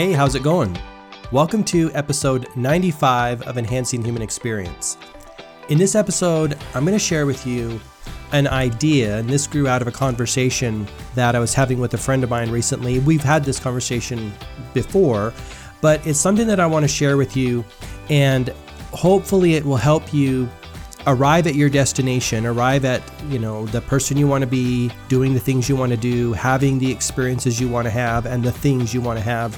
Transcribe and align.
Hey, 0.00 0.12
how's 0.12 0.34
it 0.34 0.42
going? 0.42 0.78
Welcome 1.30 1.62
to 1.64 1.92
episode 1.92 2.48
95 2.56 3.42
of 3.42 3.58
Enhancing 3.58 4.02
Human 4.02 4.22
Experience. 4.22 4.96
In 5.68 5.76
this 5.76 5.94
episode, 5.94 6.56
I'm 6.74 6.86
going 6.86 6.94
to 6.94 6.98
share 6.98 7.26
with 7.26 7.46
you 7.46 7.78
an 8.32 8.46
idea, 8.46 9.18
and 9.18 9.28
this 9.28 9.46
grew 9.46 9.68
out 9.68 9.82
of 9.82 9.88
a 9.88 9.92
conversation 9.92 10.88
that 11.16 11.36
I 11.36 11.38
was 11.38 11.52
having 11.52 11.80
with 11.80 11.92
a 11.92 11.98
friend 11.98 12.24
of 12.24 12.30
mine 12.30 12.50
recently. 12.50 12.98
We've 13.00 13.22
had 13.22 13.44
this 13.44 13.60
conversation 13.60 14.32
before, 14.72 15.34
but 15.82 16.06
it's 16.06 16.18
something 16.18 16.46
that 16.46 16.60
I 16.60 16.66
want 16.66 16.84
to 16.84 16.88
share 16.88 17.18
with 17.18 17.36
you, 17.36 17.62
and 18.08 18.48
hopefully, 18.92 19.52
it 19.52 19.66
will 19.66 19.76
help 19.76 20.14
you 20.14 20.48
arrive 21.06 21.46
at 21.46 21.54
your 21.54 21.68
destination, 21.68 22.46
arrive 22.46 22.86
at, 22.86 23.02
you 23.28 23.38
know, 23.38 23.66
the 23.66 23.82
person 23.82 24.16
you 24.16 24.26
want 24.26 24.40
to 24.40 24.48
be, 24.48 24.90
doing 25.10 25.34
the 25.34 25.40
things 25.40 25.68
you 25.68 25.76
want 25.76 25.90
to 25.90 25.98
do, 25.98 26.32
having 26.32 26.78
the 26.78 26.90
experiences 26.90 27.60
you 27.60 27.68
want 27.68 27.84
to 27.84 27.90
have, 27.90 28.24
and 28.24 28.42
the 28.42 28.52
things 28.52 28.94
you 28.94 29.02
want 29.02 29.18
to 29.18 29.22
have 29.22 29.54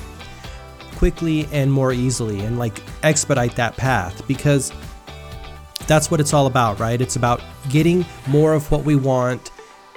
quickly 1.02 1.48
and 1.50 1.72
more 1.72 1.92
easily 1.92 2.38
and 2.42 2.60
like 2.60 2.80
expedite 3.02 3.56
that 3.56 3.76
path 3.76 4.24
because 4.28 4.72
that's 5.88 6.12
what 6.12 6.20
it's 6.20 6.32
all 6.32 6.46
about, 6.46 6.78
right? 6.78 7.00
It's 7.00 7.16
about 7.16 7.42
getting 7.70 8.06
more 8.28 8.54
of 8.54 8.70
what 8.70 8.84
we 8.84 8.94
want 8.94 9.50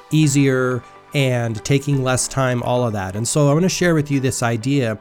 easier 0.10 0.84
and 1.14 1.64
taking 1.64 2.04
less 2.04 2.28
time, 2.28 2.64
all 2.64 2.88
of 2.88 2.94
that. 2.94 3.16
And 3.16 3.28
so 3.28 3.52
I 3.52 3.54
want 3.54 3.62
to 3.62 3.70
share 3.70 3.94
with 3.94 4.10
you 4.10 4.20
this 4.20 4.42
idea 4.42 4.98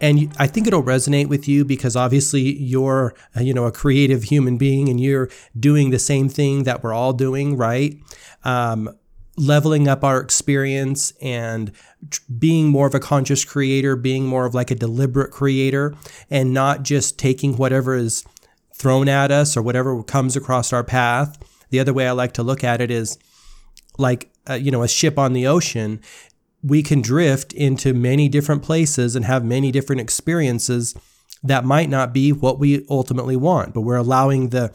and 0.00 0.34
I 0.38 0.46
think 0.46 0.66
it'll 0.66 0.82
resonate 0.82 1.26
with 1.26 1.46
you 1.46 1.66
because 1.66 1.96
obviously 1.96 2.40
you're 2.40 3.14
you 3.38 3.52
know 3.52 3.66
a 3.66 3.72
creative 3.72 4.22
human 4.22 4.56
being 4.56 4.88
and 4.88 4.98
you're 4.98 5.28
doing 5.60 5.90
the 5.90 5.98
same 5.98 6.30
thing 6.30 6.62
that 6.62 6.82
we're 6.82 6.94
all 6.94 7.12
doing, 7.12 7.58
right? 7.58 7.94
Um, 8.42 8.96
leveling 9.36 9.88
up 9.88 10.04
our 10.04 10.20
experience 10.20 11.12
and 11.22 11.72
being 12.38 12.68
more 12.68 12.86
of 12.86 12.94
a 12.94 13.00
conscious 13.00 13.44
creator, 13.44 13.96
being 13.96 14.26
more 14.26 14.44
of 14.44 14.54
like 14.54 14.70
a 14.70 14.74
deliberate 14.74 15.30
creator, 15.30 15.94
and 16.30 16.52
not 16.52 16.82
just 16.82 17.18
taking 17.18 17.56
whatever 17.56 17.94
is 17.94 18.24
thrown 18.74 19.08
at 19.08 19.30
us 19.30 19.56
or 19.56 19.62
whatever 19.62 20.02
comes 20.02 20.36
across 20.36 20.72
our 20.72 20.84
path. 20.84 21.38
The 21.70 21.80
other 21.80 21.94
way 21.94 22.06
I 22.06 22.12
like 22.12 22.32
to 22.34 22.42
look 22.42 22.62
at 22.62 22.80
it 22.80 22.90
is 22.90 23.18
like, 23.98 24.30
uh, 24.48 24.54
you 24.54 24.70
know, 24.70 24.82
a 24.82 24.88
ship 24.88 25.18
on 25.18 25.32
the 25.32 25.46
ocean. 25.46 26.00
We 26.62 26.82
can 26.82 27.00
drift 27.00 27.52
into 27.52 27.94
many 27.94 28.28
different 28.28 28.62
places 28.62 29.16
and 29.16 29.24
have 29.24 29.44
many 29.44 29.72
different 29.72 30.00
experiences 30.00 30.94
that 31.42 31.64
might 31.64 31.88
not 31.88 32.12
be 32.12 32.32
what 32.32 32.58
we 32.58 32.86
ultimately 32.88 33.36
want, 33.36 33.74
but 33.74 33.80
we're 33.80 33.96
allowing 33.96 34.50
the 34.50 34.74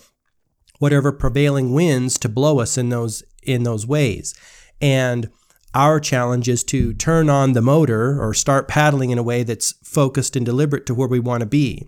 whatever 0.79 1.11
prevailing 1.11 1.73
winds 1.73 2.17
to 2.19 2.29
blow 2.29 2.59
us 2.59 2.77
in 2.77 2.89
those 2.89 3.23
in 3.47 3.63
those 3.63 3.87
ways. 3.87 4.35
And 4.81 5.29
our 5.73 5.99
challenge 5.99 6.49
is 6.49 6.63
to 6.65 6.93
turn 6.93 7.29
on 7.29 7.53
the 7.53 7.61
motor 7.61 8.21
or 8.21 8.33
start 8.33 8.67
paddling 8.67 9.09
in 9.09 9.17
a 9.17 9.23
way 9.23 9.43
that's 9.43 9.73
focused 9.83 10.35
and 10.35 10.45
deliberate 10.45 10.85
to 10.87 10.95
where 10.95 11.07
we 11.07 11.19
want 11.19 11.41
to 11.41 11.47
be. 11.47 11.87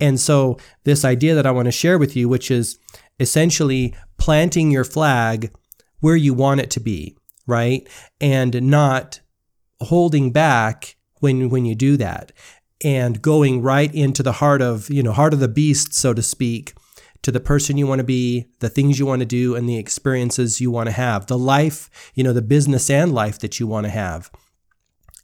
And 0.00 0.18
so, 0.18 0.58
this 0.84 1.04
idea 1.04 1.34
that 1.34 1.46
I 1.46 1.52
want 1.52 1.66
to 1.66 1.72
share 1.72 1.98
with 1.98 2.16
you, 2.16 2.28
which 2.28 2.50
is 2.50 2.78
essentially 3.20 3.94
planting 4.18 4.70
your 4.70 4.84
flag 4.84 5.52
where 6.00 6.16
you 6.16 6.34
want 6.34 6.60
it 6.60 6.70
to 6.72 6.80
be, 6.80 7.16
right? 7.46 7.88
And 8.20 8.62
not 8.62 9.20
holding 9.80 10.32
back 10.32 10.96
when 11.20 11.48
when 11.50 11.64
you 11.64 11.74
do 11.74 11.96
that 11.98 12.32
and 12.84 13.22
going 13.22 13.62
right 13.62 13.94
into 13.94 14.22
the 14.22 14.32
heart 14.32 14.60
of, 14.60 14.90
you 14.90 15.02
know, 15.02 15.12
heart 15.12 15.32
of 15.32 15.40
the 15.40 15.48
beast, 15.48 15.94
so 15.94 16.12
to 16.12 16.22
speak, 16.22 16.74
to 17.22 17.32
the 17.32 17.40
person 17.40 17.76
you 17.76 17.86
want 17.86 18.00
to 18.00 18.04
be, 18.04 18.48
the 18.58 18.68
things 18.68 18.98
you 18.98 19.06
want 19.06 19.20
to 19.20 19.26
do, 19.26 19.54
and 19.54 19.68
the 19.68 19.78
experiences 19.78 20.60
you 20.60 20.70
want 20.70 20.88
to 20.88 20.92
have, 20.92 21.26
the 21.26 21.38
life, 21.38 21.88
you 22.14 22.24
know, 22.24 22.32
the 22.32 22.42
business 22.42 22.90
and 22.90 23.12
life 23.12 23.38
that 23.38 23.60
you 23.60 23.66
want 23.66 23.84
to 23.84 23.90
have. 23.90 24.30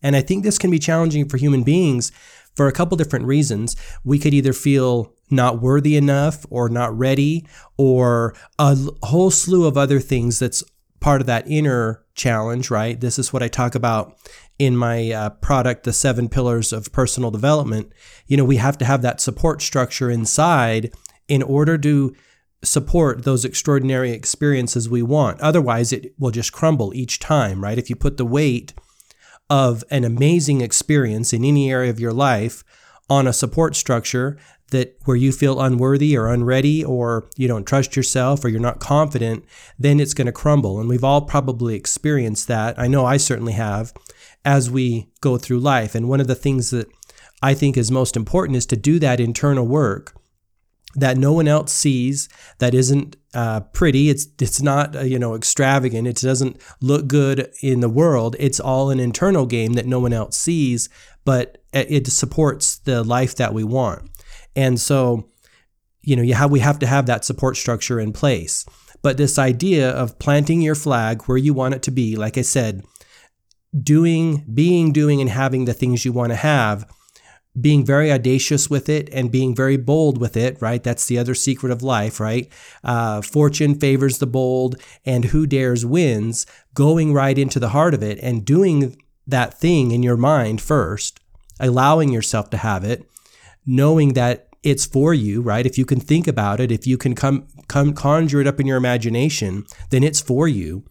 And 0.02 0.14
I 0.14 0.20
think 0.20 0.44
this 0.44 0.58
can 0.58 0.70
be 0.70 0.78
challenging 0.78 1.28
for 1.28 1.38
human 1.38 1.64
beings 1.64 2.12
for 2.54 2.68
a 2.68 2.72
couple 2.72 2.96
different 2.96 3.26
reasons. 3.26 3.76
We 4.04 4.18
could 4.18 4.34
either 4.34 4.52
feel 4.52 5.12
not 5.30 5.60
worthy 5.60 5.96
enough 5.96 6.46
or 6.50 6.68
not 6.68 6.96
ready, 6.96 7.46
or 7.76 8.34
a 8.58 8.76
whole 9.02 9.30
slew 9.30 9.66
of 9.66 9.76
other 9.76 10.00
things 10.00 10.38
that's 10.38 10.64
part 11.00 11.20
of 11.20 11.26
that 11.26 11.48
inner 11.48 12.04
challenge, 12.14 12.70
right? 12.70 13.00
This 13.00 13.18
is 13.18 13.32
what 13.32 13.42
I 13.42 13.48
talk 13.48 13.74
about 13.74 14.18
in 14.58 14.76
my 14.76 15.12
uh, 15.12 15.30
product, 15.30 15.84
The 15.84 15.92
Seven 15.92 16.28
Pillars 16.28 16.72
of 16.72 16.92
Personal 16.92 17.30
Development. 17.30 17.92
You 18.26 18.36
know, 18.36 18.44
we 18.44 18.56
have 18.56 18.78
to 18.78 18.84
have 18.84 19.02
that 19.02 19.20
support 19.20 19.62
structure 19.62 20.10
inside 20.10 20.92
in 21.28 21.42
order 21.42 21.78
to 21.78 22.14
support 22.64 23.24
those 23.24 23.44
extraordinary 23.44 24.10
experiences 24.10 24.88
we 24.88 25.02
want. 25.02 25.40
Otherwise, 25.40 25.92
it 25.92 26.12
will 26.18 26.30
just 26.30 26.52
crumble 26.52 26.92
each 26.94 27.18
time, 27.18 27.62
right? 27.62 27.78
If 27.78 27.88
you 27.88 27.96
put 27.96 28.16
the 28.16 28.24
weight 28.24 28.72
of 29.48 29.84
an 29.90 30.04
amazing 30.04 30.60
experience 30.60 31.32
in 31.32 31.44
any 31.44 31.70
area 31.70 31.90
of 31.90 32.00
your 32.00 32.12
life 32.12 32.64
on 33.08 33.26
a 33.26 33.32
support 33.32 33.76
structure 33.76 34.36
that 34.70 34.98
where 35.04 35.16
you 35.16 35.32
feel 35.32 35.60
unworthy 35.60 36.16
or 36.16 36.28
unready 36.28 36.84
or 36.84 37.30
you 37.36 37.48
don't 37.48 37.66
trust 37.66 37.96
yourself 37.96 38.44
or 38.44 38.48
you're 38.48 38.60
not 38.60 38.80
confident, 38.80 39.44
then 39.78 39.98
it's 39.98 40.12
going 40.12 40.26
to 40.26 40.32
crumble. 40.32 40.78
And 40.78 40.88
we've 40.88 41.04
all 41.04 41.22
probably 41.22 41.74
experienced 41.74 42.48
that. 42.48 42.78
I 42.78 42.86
know 42.86 43.06
I 43.06 43.16
certainly 43.16 43.54
have 43.54 43.94
as 44.44 44.70
we 44.70 45.08
go 45.22 45.38
through 45.38 45.60
life. 45.60 45.94
And 45.94 46.08
one 46.08 46.20
of 46.20 46.26
the 46.26 46.34
things 46.34 46.70
that 46.70 46.88
I 47.40 47.54
think 47.54 47.78
is 47.78 47.90
most 47.90 48.16
important 48.16 48.56
is 48.56 48.66
to 48.66 48.76
do 48.76 48.98
that 48.98 49.20
internal 49.20 49.66
work 49.66 50.14
that 50.94 51.18
no 51.18 51.32
one 51.32 51.46
else 51.46 51.72
sees 51.72 52.28
that 52.58 52.74
isn't 52.74 53.16
uh, 53.34 53.60
pretty. 53.60 54.08
It's 54.08 54.26
it's 54.40 54.62
not 54.62 54.96
uh, 54.96 55.00
you 55.00 55.18
know 55.18 55.34
extravagant. 55.34 56.08
It 56.08 56.16
doesn't 56.16 56.60
look 56.80 57.06
good 57.06 57.52
in 57.62 57.80
the 57.80 57.88
world. 57.88 58.36
It's 58.38 58.58
all 58.58 58.90
an 58.90 58.98
internal 58.98 59.46
game 59.46 59.74
that 59.74 59.86
no 59.86 60.00
one 60.00 60.12
else 60.12 60.36
sees 60.36 60.88
but 61.28 61.58
it 61.74 62.06
supports 62.06 62.78
the 62.78 63.04
life 63.04 63.36
that 63.36 63.52
we 63.52 63.62
want. 63.62 64.10
And 64.56 64.80
so 64.80 65.28
you 66.00 66.16
know 66.16 66.22
you 66.22 66.32
have 66.32 66.50
we 66.50 66.60
have 66.60 66.78
to 66.78 66.86
have 66.86 67.04
that 67.04 67.22
support 67.22 67.58
structure 67.58 68.00
in 68.00 68.14
place. 68.14 68.64
But 69.02 69.18
this 69.18 69.38
idea 69.38 69.90
of 69.90 70.18
planting 70.18 70.62
your 70.62 70.74
flag 70.74 71.24
where 71.24 71.36
you 71.36 71.52
want 71.52 71.74
it 71.74 71.82
to 71.82 71.90
be 71.90 72.16
like 72.16 72.38
i 72.38 72.42
said 72.42 72.82
doing 73.78 74.42
being 74.54 74.90
doing 74.90 75.20
and 75.20 75.28
having 75.28 75.66
the 75.66 75.74
things 75.74 76.06
you 76.06 76.12
want 76.12 76.32
to 76.32 76.36
have 76.36 76.90
being 77.60 77.84
very 77.84 78.10
audacious 78.12 78.68
with 78.68 78.88
it 78.88 79.08
and 79.12 79.32
being 79.32 79.54
very 79.54 79.76
bold 79.76 80.18
with 80.20 80.36
it, 80.36 80.60
right? 80.60 80.82
That's 80.82 81.06
the 81.06 81.18
other 81.18 81.34
secret 81.34 81.72
of 81.72 81.82
life, 81.82 82.20
right? 82.20 82.48
Uh, 82.84 83.22
fortune 83.22 83.78
favors 83.78 84.18
the 84.18 84.26
bold, 84.26 84.76
and 85.04 85.26
who 85.26 85.46
dares 85.46 85.84
wins. 85.84 86.46
Going 86.74 87.12
right 87.12 87.38
into 87.38 87.58
the 87.58 87.70
heart 87.70 87.94
of 87.94 88.02
it 88.02 88.18
and 88.22 88.44
doing 88.44 88.96
that 89.26 89.54
thing 89.54 89.90
in 89.90 90.02
your 90.02 90.16
mind 90.16 90.60
first, 90.60 91.20
allowing 91.58 92.12
yourself 92.12 92.50
to 92.50 92.56
have 92.56 92.84
it, 92.84 93.08
knowing 93.66 94.14
that 94.14 94.48
it's 94.62 94.86
for 94.86 95.14
you, 95.14 95.40
right? 95.40 95.66
If 95.66 95.78
you 95.78 95.84
can 95.84 96.00
think 96.00 96.26
about 96.26 96.60
it, 96.60 96.72
if 96.72 96.86
you 96.86 96.98
can 96.98 97.14
come 97.14 97.46
come 97.68 97.92
conjure 97.92 98.40
it 98.40 98.46
up 98.46 98.58
in 98.60 98.66
your 98.66 98.76
imagination, 98.76 99.66
then 99.90 100.02
it's 100.02 100.20
for 100.20 100.48
you 100.48 100.84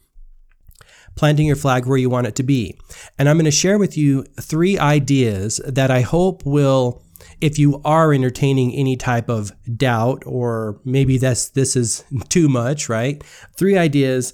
planting 1.18 1.48
your 1.48 1.56
flag 1.56 1.86
where 1.86 1.98
you 1.98 2.10
want 2.10 2.28
it 2.28 2.36
to 2.36 2.44
be. 2.44 2.80
And 3.18 3.28
I'm 3.28 3.38
going 3.38 3.46
to 3.46 3.52
share 3.52 3.78
with 3.78 3.98
you 3.98 4.24
three 4.40 4.78
ideas 4.80 5.60
that 5.66 5.92
I 5.92 6.02
hope 6.02 6.46
will 6.46 7.04
if 7.42 7.60
you 7.60 7.82
are 7.84 8.14
entertaining 8.14 8.74
any 8.74 8.96
type 8.96 9.30
of 9.30 9.52
doubt 9.76 10.24
or 10.26 10.80
maybe 10.86 11.18
this 11.18 11.50
this 11.50 11.76
is 11.76 12.04
too 12.30 12.48
much, 12.48 12.90
right? 12.90 13.24
Three 13.56 13.78
ideas 13.78 14.34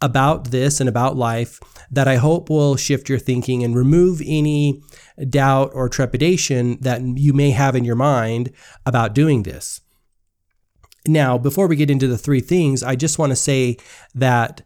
about 0.00 0.50
this 0.50 0.80
and 0.80 0.88
about 0.88 1.16
life 1.16 1.60
that 1.90 2.08
I 2.08 2.16
hope 2.16 2.50
will 2.50 2.74
shift 2.74 3.08
your 3.08 3.20
thinking 3.20 3.62
and 3.62 3.76
remove 3.76 4.20
any 4.24 4.82
doubt 5.28 5.70
or 5.74 5.88
trepidation 5.88 6.78
that 6.80 7.02
you 7.02 7.32
may 7.32 7.50
have 7.50 7.76
in 7.76 7.84
your 7.84 7.94
mind 7.94 8.50
about 8.84 9.14
doing 9.14 9.44
this. 9.44 9.80
Now, 11.06 11.38
before 11.38 11.66
we 11.66 11.76
get 11.76 11.90
into 11.90 12.08
the 12.08 12.18
three 12.18 12.40
things, 12.40 12.82
I 12.82 12.96
just 12.96 13.18
want 13.18 13.30
to 13.30 13.36
say 13.36 13.76
that 14.14 14.62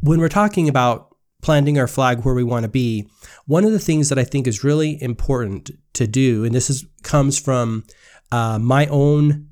when 0.00 0.20
we're 0.20 0.28
talking 0.28 0.68
about 0.68 1.14
planting 1.42 1.78
our 1.78 1.86
flag 1.86 2.20
where 2.20 2.34
we 2.34 2.44
want 2.44 2.64
to 2.64 2.68
be, 2.68 3.08
one 3.46 3.64
of 3.64 3.72
the 3.72 3.78
things 3.78 4.08
that 4.08 4.18
I 4.18 4.24
think 4.24 4.46
is 4.46 4.64
really 4.64 5.02
important 5.02 5.70
to 5.94 6.06
do, 6.06 6.44
and 6.44 6.54
this 6.54 6.70
is 6.70 6.84
comes 7.02 7.38
from 7.38 7.84
uh, 8.30 8.58
my 8.58 8.86
own 8.86 9.48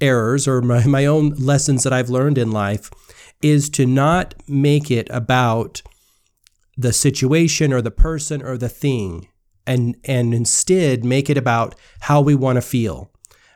errors 0.00 0.48
or 0.48 0.62
my, 0.62 0.84
my 0.86 1.06
own 1.06 1.30
lessons 1.30 1.84
that 1.84 1.92
I've 1.92 2.10
learned 2.10 2.38
in 2.38 2.50
life, 2.50 2.90
is 3.42 3.68
to 3.70 3.86
not 3.86 4.34
make 4.48 4.90
it 4.90 5.08
about 5.10 5.82
the 6.76 6.92
situation 6.92 7.72
or 7.72 7.82
the 7.82 7.90
person 7.90 8.42
or 8.42 8.56
the 8.56 8.68
thing, 8.68 9.28
and 9.66 9.96
and 10.04 10.32
instead 10.32 11.04
make 11.04 11.28
it 11.28 11.36
about 11.36 11.74
how 12.00 12.20
we 12.20 12.34
want 12.34 12.56
to 12.56 12.62
feel, 12.62 13.12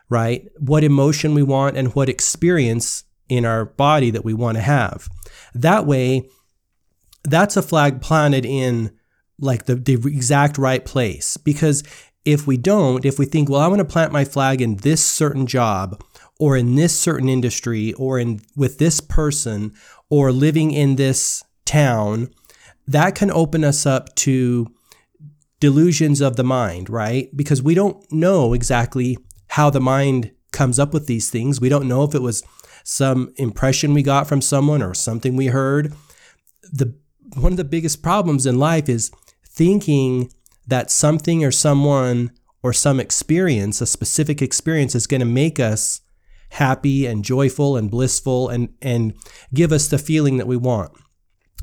right? 0.08 0.46
What 0.58 0.84
emotion 0.84 1.34
we 1.34 1.43
want 1.43 1.76
and 1.76 1.94
what 1.94 2.08
experience 2.08 3.05
in 3.29 3.45
our 3.45 3.65
body 3.65 4.11
that 4.11 4.25
we 4.25 4.35
want 4.35 4.57
to 4.57 4.63
have. 4.63 5.09
That 5.55 5.87
way, 5.87 6.29
that's 7.25 7.57
a 7.57 7.63
flag 7.63 8.01
planted 8.01 8.45
in 8.45 8.93
like 9.39 9.67
the, 9.67 9.75
the 9.75 9.95
exact 9.95 10.59
right 10.59 10.85
place. 10.85 11.37
Because 11.37 11.83
if 12.25 12.47
we 12.47 12.57
don't, 12.57 13.05
if 13.05 13.19
we 13.19 13.27
think, 13.27 13.49
well, 13.49 13.61
I 13.61 13.69
want 13.69 13.81
to 13.81 13.85
plant 13.85 14.13
my 14.13 14.25
flag 14.25 14.61
in 14.61 14.77
this 14.77 15.05
certain 15.05 15.47
job 15.47 16.03
or 16.39 16.57
in 16.57 16.75
this 16.75 16.99
certain 16.99 17.29
industry 17.29 17.93
or 17.95 18.19
in 18.19 18.41
with 18.57 18.79
this 18.79 19.01
person 19.01 19.73
or 20.09 20.33
living 20.33 20.71
in 20.71 20.97
this 20.97 21.43
town, 21.65 22.29
that 22.87 23.15
can 23.15 23.31
open 23.31 23.65
us 23.65 23.87
up 23.87 24.15
to 24.17 24.67
delusions 25.61 26.21
of 26.21 26.37
the 26.37 26.45
mind, 26.45 26.91
right? 26.91 27.35
Because 27.37 27.63
we 27.63 27.75
don't 27.75 28.05
know 28.13 28.53
exactly 28.53 29.17
how 29.49 29.71
the 29.71 29.81
mind 29.81 30.33
comes 30.51 30.79
up 30.79 30.93
with 30.93 31.07
these 31.07 31.31
things. 31.31 31.61
We 31.61 31.69
don't 31.69 31.89
know 31.89 32.03
if 32.05 32.15
it 32.15 32.23
was 32.23 32.43
some 32.84 33.32
impression 33.37 33.94
we 33.94 34.02
got 34.02 34.29
from 34.29 34.40
someone 34.40 34.82
or 34.82 34.94
something 34.94 35.37
we 35.37 35.46
heard. 35.46 35.94
The 36.73 36.94
one 37.37 37.52
of 37.52 37.56
the 37.56 37.64
biggest 37.64 38.02
problems 38.02 38.46
in 38.46 38.58
life 38.58 38.88
is 38.88 39.11
thinking 39.46 40.31
that 40.67 40.90
something 40.90 41.44
or 41.44 41.50
someone 41.50 42.31
or 42.62 42.73
some 42.73 43.00
experience, 43.00 43.81
a 43.81 43.87
specific 43.87 44.40
experience 44.40 44.94
is 44.94 45.06
going 45.06 45.20
to 45.20 45.26
make 45.26 45.58
us 45.58 46.00
happy 46.50 47.06
and 47.06 47.25
joyful 47.25 47.76
and 47.76 47.90
blissful 47.90 48.49
and 48.49 48.75
and 48.82 49.14
give 49.55 49.73
us 49.73 49.88
the 49.88 49.99
feeling 49.99 50.37
that 50.37 50.46
we 50.46 50.56
want. 50.56 50.93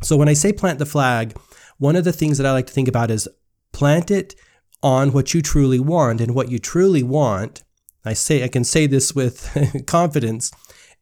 So 0.02 0.18
when 0.18 0.30
I 0.30 0.34
say 0.34 0.52
plant 0.54 0.80
the 0.80 0.86
flag, 0.86 1.38
one 1.78 1.96
of 1.96 2.04
the 2.04 2.14
things 2.14 2.38
that 2.38 2.48
I 2.48 2.52
like 2.52 2.68
to 2.68 2.74
think 2.74 2.88
about 2.88 3.12
is 3.12 3.28
plant 3.72 4.10
it 4.12 4.36
on 4.82 5.12
what 5.12 5.34
you 5.34 5.42
truly 5.42 5.80
want 5.80 6.22
and 6.22 6.34
what 6.34 6.50
you 6.50 6.58
truly 6.58 7.04
want. 7.04 7.64
I 8.06 8.14
say 8.14 8.44
I 8.44 8.48
can 8.48 8.64
say 8.64 8.88
this 8.88 9.14
with 9.14 9.84
confidence 9.88 10.52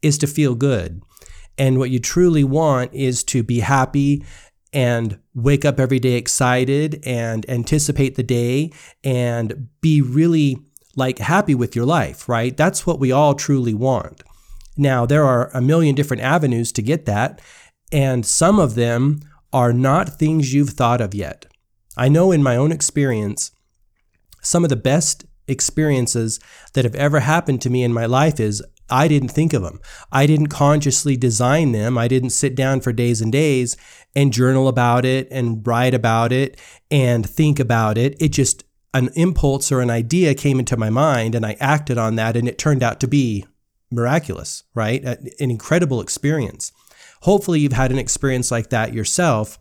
is 0.02 0.18
to 0.20 0.28
feel 0.28 0.56
good. 0.56 1.02
And 1.58 1.80
what 1.80 1.90
you 1.90 2.00
truly 2.00 2.44
want 2.44 2.94
is 2.94 3.24
to 3.26 3.44
be 3.44 3.62
happy 3.62 4.24
and 4.74 5.20
wake 5.34 5.66
up 5.66 5.80
every 5.80 6.00
day 6.00 6.14
excited 6.14 7.02
and 7.06 7.50
anticipate 7.50 8.16
the 8.16 8.24
day 8.24 8.72
and 9.04 9.70
be 9.82 10.02
really 10.02 10.58
like 10.96 11.20
happy 11.20 11.56
with 11.56 11.76
your 11.76 11.86
life, 11.86 12.28
right? 12.28 12.56
That's 12.56 12.86
what 12.86 13.00
we 13.00 13.12
all 13.12 13.34
truly 13.34 13.74
want. 13.74 14.24
Now, 14.78 15.06
there 15.06 15.26
are 15.26 15.50
a 15.54 15.62
million 15.62 15.96
different 15.96 16.24
avenues 16.24 16.72
to 16.74 16.82
get 16.82 17.06
that, 17.06 17.42
and 17.92 18.26
some 18.26 18.60
of 18.60 18.76
them 18.76 19.22
are 19.54 19.74
not 19.74 20.20
things 20.20 20.54
you've 20.54 20.72
thought 20.72 21.02
of 21.02 21.16
yet. 21.16 21.48
I 21.96 22.10
know 22.10 22.32
in 22.32 22.44
my 22.44 22.56
own 22.56 22.72
experience, 22.72 23.52
some 24.42 24.64
of 24.64 24.70
the 24.70 24.76
best 24.76 25.26
experiences 25.48 26.40
that 26.74 26.86
have 26.86 26.96
ever 26.96 27.22
happened 27.22 27.62
to 27.62 27.70
me 27.70 27.84
in 27.84 27.94
my 27.94 28.06
life 28.06 28.40
is 28.40 28.62
I 28.90 29.08
didn't 29.08 29.30
think 29.30 29.54
of 29.54 29.62
them. 29.62 29.80
I 30.12 30.26
didn't 30.26 30.48
consciously 30.48 31.18
design 31.18 31.72
them. 31.72 31.98
I 31.98 32.08
didn't 32.08 32.30
sit 32.32 32.56
down 32.56 32.82
for 32.82 32.94
days 32.94 33.22
and 33.22 33.32
days 33.32 33.78
and 34.16 34.34
journal 34.34 34.68
about 34.68 35.06
it 35.06 35.28
and 35.32 35.66
write 35.66 35.94
about 35.94 36.32
it 36.32 36.60
and 36.90 37.30
think 37.30 37.60
about 37.60 37.98
it. 37.98 38.16
It 38.22 38.30
just, 38.30 38.64
an 38.94 39.10
impulse 39.16 39.72
or 39.72 39.82
an 39.82 39.90
idea 39.90 40.34
came 40.34 40.60
into 40.60 40.78
my 40.78 40.90
mind 40.90 41.36
and 41.36 41.46
I 41.46 41.58
acted 41.60 41.98
on 41.98 42.16
that 42.16 42.36
and 42.38 42.48
it 42.48 42.58
turned 42.58 42.82
out 42.82 43.00
to 43.02 43.08
be 43.08 43.46
miraculous, 43.92 44.64
right? 44.74 45.04
An 45.04 45.30
incredible 45.40 46.02
experience. 46.02 46.72
Hopefully, 47.22 47.60
you've 47.60 47.74
had 47.74 47.92
an 47.92 48.00
experience 48.00 48.52
like 48.52 48.70
that 48.70 48.94
yourself. 48.94 49.58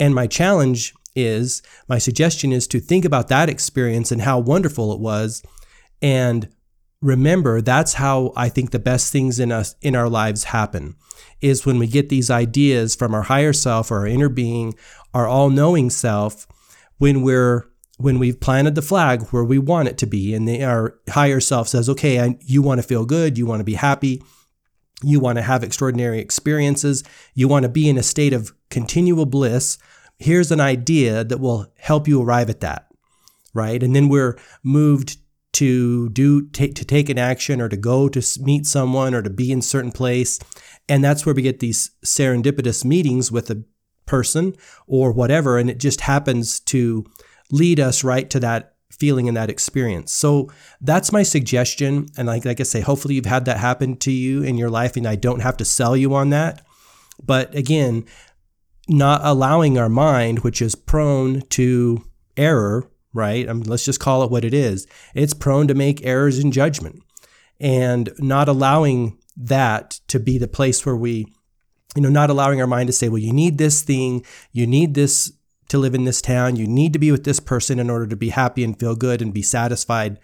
And 0.00 0.14
my 0.14 0.26
challenge 0.26 0.94
is, 1.14 1.62
my 1.88 1.98
suggestion 1.98 2.52
is 2.52 2.66
to 2.68 2.80
think 2.80 3.04
about 3.04 3.28
that 3.28 3.48
experience 3.48 4.10
and 4.10 4.22
how 4.22 4.38
wonderful 4.38 4.92
it 4.92 5.00
was 5.00 5.42
and 6.02 6.48
remember 7.04 7.60
that's 7.60 7.94
how 7.94 8.32
I 8.34 8.48
think 8.48 8.70
the 8.70 8.78
best 8.78 9.12
things 9.12 9.38
in 9.38 9.52
us 9.52 9.76
in 9.82 9.94
our 9.94 10.08
lives 10.08 10.44
happen 10.44 10.96
is 11.40 11.66
when 11.66 11.78
we 11.78 11.86
get 11.86 12.08
these 12.08 12.30
ideas 12.30 12.94
from 12.94 13.14
our 13.14 13.22
higher 13.22 13.52
self 13.52 13.90
or 13.90 13.98
our 13.98 14.06
inner 14.06 14.30
being, 14.30 14.74
our 15.12 15.28
all-knowing 15.28 15.90
self, 15.90 16.46
when 16.98 17.22
we're 17.22 17.68
when 17.98 18.18
we've 18.18 18.40
planted 18.40 18.74
the 18.74 18.82
flag 18.82 19.22
where 19.28 19.44
we 19.44 19.58
want 19.58 19.86
it 19.86 19.98
to 19.98 20.06
be, 20.06 20.34
and 20.34 20.48
the, 20.48 20.64
our 20.64 20.98
higher 21.10 21.40
self 21.40 21.68
says, 21.68 21.88
"Okay, 21.88 22.18
I, 22.18 22.38
you 22.40 22.62
want 22.62 22.80
to 22.80 22.86
feel 22.86 23.04
good, 23.04 23.36
you 23.36 23.46
want 23.46 23.60
to 23.60 23.64
be 23.64 23.74
happy, 23.74 24.22
you 25.02 25.20
want 25.20 25.36
to 25.36 25.42
have 25.42 25.62
extraordinary 25.62 26.18
experiences, 26.18 27.04
you 27.34 27.46
want 27.46 27.64
to 27.64 27.68
be 27.68 27.88
in 27.88 27.98
a 27.98 28.02
state 28.02 28.32
of 28.32 28.52
continual 28.70 29.26
bliss." 29.26 29.78
Here's 30.18 30.50
an 30.50 30.60
idea 30.60 31.24
that 31.24 31.40
will 31.40 31.66
help 31.76 32.08
you 32.08 32.22
arrive 32.22 32.48
at 32.48 32.60
that, 32.60 32.86
right? 33.52 33.82
And 33.82 33.94
then 33.94 34.08
we're 34.08 34.38
moved 34.62 35.18
to 35.54 36.08
do 36.10 36.46
take 36.48 36.74
to 36.74 36.84
take 36.84 37.08
an 37.08 37.18
action 37.18 37.60
or 37.60 37.68
to 37.68 37.76
go 37.76 38.08
to 38.08 38.22
meet 38.40 38.66
someone 38.66 39.14
or 39.14 39.22
to 39.22 39.30
be 39.30 39.50
in 39.50 39.62
certain 39.62 39.92
place. 39.92 40.38
And 40.88 41.02
that's 41.02 41.24
where 41.24 41.34
we 41.34 41.42
get 41.42 41.60
these 41.60 41.90
serendipitous 42.04 42.84
meetings 42.84 43.32
with 43.32 43.50
a 43.50 43.64
person 44.06 44.54
or 44.86 45.12
whatever. 45.12 45.58
And 45.58 45.70
it 45.70 45.78
just 45.78 46.02
happens 46.02 46.60
to 46.60 47.04
lead 47.50 47.80
us 47.80 48.04
right 48.04 48.28
to 48.30 48.40
that 48.40 48.74
feeling 48.92 49.28
and 49.28 49.36
that 49.36 49.50
experience. 49.50 50.12
So 50.12 50.50
that's 50.80 51.12
my 51.12 51.22
suggestion. 51.22 52.06
And 52.16 52.28
like, 52.28 52.44
like 52.44 52.60
i 52.60 52.64
say 52.64 52.80
hopefully 52.80 53.14
you've 53.14 53.26
had 53.26 53.44
that 53.46 53.58
happen 53.58 53.96
to 53.98 54.12
you 54.12 54.42
in 54.42 54.56
your 54.56 54.70
life 54.70 54.96
and 54.96 55.06
i 55.06 55.16
don't 55.16 55.40
have 55.40 55.56
to 55.58 55.64
sell 55.64 55.96
you 55.96 56.14
on 56.14 56.30
that. 56.30 56.64
But 57.22 57.54
again 57.54 58.04
not 58.86 59.20
allowing 59.24 59.78
our 59.78 59.88
mind 59.88 60.40
which 60.40 60.60
is 60.60 60.74
prone 60.74 61.40
to 61.48 62.04
error 62.36 62.86
right? 63.14 63.48
I 63.48 63.52
mean, 63.52 63.64
let's 63.64 63.84
just 63.84 64.00
call 64.00 64.22
it 64.22 64.30
what 64.30 64.44
it 64.44 64.52
is. 64.52 64.86
It's 65.14 65.32
prone 65.32 65.68
to 65.68 65.74
make 65.74 66.04
errors 66.04 66.38
in 66.38 66.52
judgment 66.52 67.02
and 67.60 68.10
not 68.18 68.48
allowing 68.48 69.18
that 69.36 70.00
to 70.08 70.20
be 70.20 70.36
the 70.36 70.48
place 70.48 70.84
where 70.84 70.96
we, 70.96 71.26
you 71.96 72.02
know, 72.02 72.10
not 72.10 72.28
allowing 72.28 72.60
our 72.60 72.66
mind 72.66 72.88
to 72.88 72.92
say, 72.92 73.08
well, 73.08 73.18
you 73.18 73.32
need 73.32 73.56
this 73.56 73.82
thing, 73.82 74.24
you 74.52 74.66
need 74.66 74.94
this 74.94 75.32
to 75.68 75.78
live 75.78 75.94
in 75.94 76.04
this 76.04 76.20
town, 76.20 76.56
you 76.56 76.66
need 76.66 76.92
to 76.92 76.98
be 76.98 77.10
with 77.10 77.24
this 77.24 77.40
person 77.40 77.78
in 77.78 77.88
order 77.88 78.06
to 78.06 78.16
be 78.16 78.28
happy 78.30 78.62
and 78.64 78.78
feel 78.78 78.94
good 78.94 79.22
and 79.22 79.32
be 79.32 79.42
satisfied. 79.42 80.18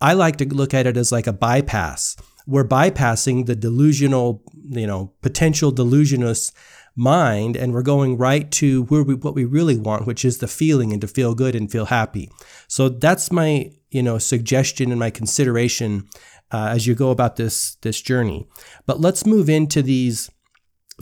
I 0.00 0.14
like 0.14 0.36
to 0.36 0.46
look 0.46 0.72
at 0.72 0.86
it 0.86 0.96
as 0.96 1.12
like 1.12 1.26
a 1.26 1.32
bypass. 1.32 2.16
We're 2.46 2.64
bypassing 2.64 3.46
the 3.46 3.56
delusional, 3.56 4.42
you 4.70 4.86
know, 4.86 5.12
potential 5.20 5.70
delusionous 5.70 6.52
mind 6.98 7.56
and 7.56 7.72
we're 7.72 7.82
going 7.82 8.18
right 8.18 8.50
to 8.50 8.82
where 8.84 9.04
we, 9.04 9.14
what 9.14 9.34
we 9.34 9.44
really 9.44 9.78
want, 9.78 10.06
which 10.06 10.24
is 10.24 10.38
the 10.38 10.48
feeling 10.48 10.92
and 10.92 11.00
to 11.00 11.08
feel 11.08 11.34
good 11.34 11.54
and 11.54 11.70
feel 11.70 11.86
happy. 11.86 12.30
So 12.66 12.88
that's 12.88 13.30
my, 13.30 13.70
you 13.90 14.02
know, 14.02 14.18
suggestion 14.18 14.90
and 14.90 14.98
my 14.98 15.10
consideration 15.10 16.08
uh, 16.50 16.68
as 16.72 16.86
you 16.86 16.94
go 16.94 17.10
about 17.10 17.36
this 17.36 17.76
this 17.82 18.00
journey. 18.00 18.48
But 18.86 19.00
let's 19.00 19.24
move 19.24 19.48
into 19.48 19.82
these 19.82 20.30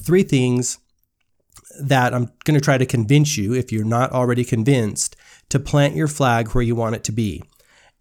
three 0.00 0.22
things 0.22 0.78
that 1.80 2.14
I'm 2.14 2.30
going 2.44 2.58
to 2.58 2.64
try 2.64 2.78
to 2.78 2.86
convince 2.86 3.36
you, 3.36 3.54
if 3.54 3.72
you're 3.72 3.84
not 3.84 4.12
already 4.12 4.44
convinced, 4.44 5.16
to 5.48 5.58
plant 5.58 5.94
your 5.94 6.08
flag 6.08 6.48
where 6.48 6.64
you 6.64 6.74
want 6.74 6.94
it 6.94 7.04
to 7.04 7.12
be. 7.12 7.42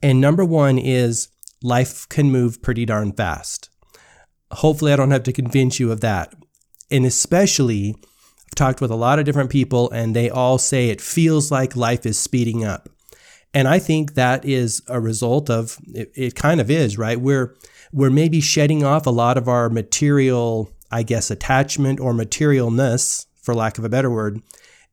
And 0.01 0.19
number 0.19 0.43
one 0.45 0.77
is 0.77 1.29
life 1.61 2.07
can 2.09 2.31
move 2.31 2.61
pretty 2.61 2.85
darn 2.85 3.11
fast. 3.13 3.69
Hopefully, 4.51 4.93
I 4.93 4.95
don't 4.95 5.11
have 5.11 5.23
to 5.23 5.33
convince 5.33 5.79
you 5.79 5.91
of 5.91 6.01
that 6.01 6.33
and 6.91 7.05
especially 7.05 7.95
I've 7.95 8.55
talked 8.55 8.81
with 8.81 8.91
a 8.91 8.95
lot 8.95 9.19
of 9.19 9.25
different 9.25 9.49
people 9.49 9.89
and 9.91 10.15
they 10.15 10.29
all 10.29 10.57
say 10.57 10.89
it 10.89 11.01
feels 11.01 11.51
like 11.51 11.75
life 11.75 12.05
is 12.05 12.17
speeding 12.17 12.63
up. 12.63 12.89
And 13.53 13.67
I 13.67 13.79
think 13.79 14.15
that 14.15 14.43
is 14.45 14.81
a 14.87 14.99
result 14.99 15.49
of 15.49 15.77
it, 15.93 16.11
it 16.13 16.35
kind 16.35 16.59
of 16.59 16.69
is, 16.69 16.97
right? 16.97 17.19
We're 17.19 17.55
we're 17.93 18.09
maybe 18.09 18.41
shedding 18.41 18.83
off 18.83 19.05
a 19.05 19.11
lot 19.11 19.37
of 19.37 19.47
our 19.47 19.69
material, 19.69 20.69
I 20.91 21.03
guess, 21.03 21.31
attachment 21.31 22.01
or 22.01 22.13
materialness, 22.13 23.25
for 23.41 23.55
lack 23.55 23.77
of 23.77 23.85
a 23.85 23.89
better 23.89 24.09
word, 24.09 24.41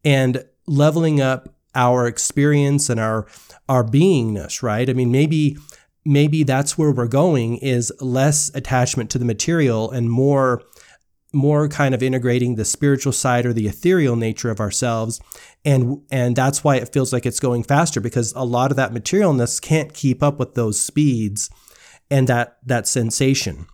and 0.04 0.44
leveling 0.68 1.20
up 1.20 1.48
our 1.74 2.06
experience 2.06 2.88
and 2.88 3.00
our 3.00 3.26
our 3.68 3.82
beingness, 3.82 4.62
right? 4.62 4.88
I 4.88 4.92
mean, 4.92 5.10
maybe 5.10 5.56
maybe 6.04 6.42
that's 6.42 6.76
where 6.76 6.92
we're 6.92 7.06
going 7.06 7.56
is 7.58 7.92
less 8.00 8.50
attachment 8.54 9.10
to 9.10 9.18
the 9.18 9.24
material 9.24 9.90
and 9.90 10.10
more 10.10 10.62
more 11.32 11.68
kind 11.68 11.94
of 11.94 12.02
integrating 12.02 12.54
the 12.54 12.64
spiritual 12.64 13.12
side 13.12 13.46
or 13.46 13.52
the 13.52 13.66
ethereal 13.66 14.16
nature 14.16 14.50
of 14.50 14.60
ourselves. 14.60 15.20
And 15.64 16.02
and 16.10 16.36
that's 16.36 16.62
why 16.62 16.76
it 16.76 16.92
feels 16.92 17.12
like 17.12 17.26
it's 17.26 17.40
going 17.40 17.62
faster 17.62 18.00
because 18.00 18.32
a 18.34 18.44
lot 18.44 18.70
of 18.70 18.76
that 18.76 18.92
materialness 18.92 19.60
can't 19.60 19.94
keep 19.94 20.22
up 20.22 20.38
with 20.38 20.54
those 20.54 20.80
speeds 20.80 21.50
and 22.10 22.28
that 22.28 22.58
that 22.66 22.86
sensation. 22.86 23.66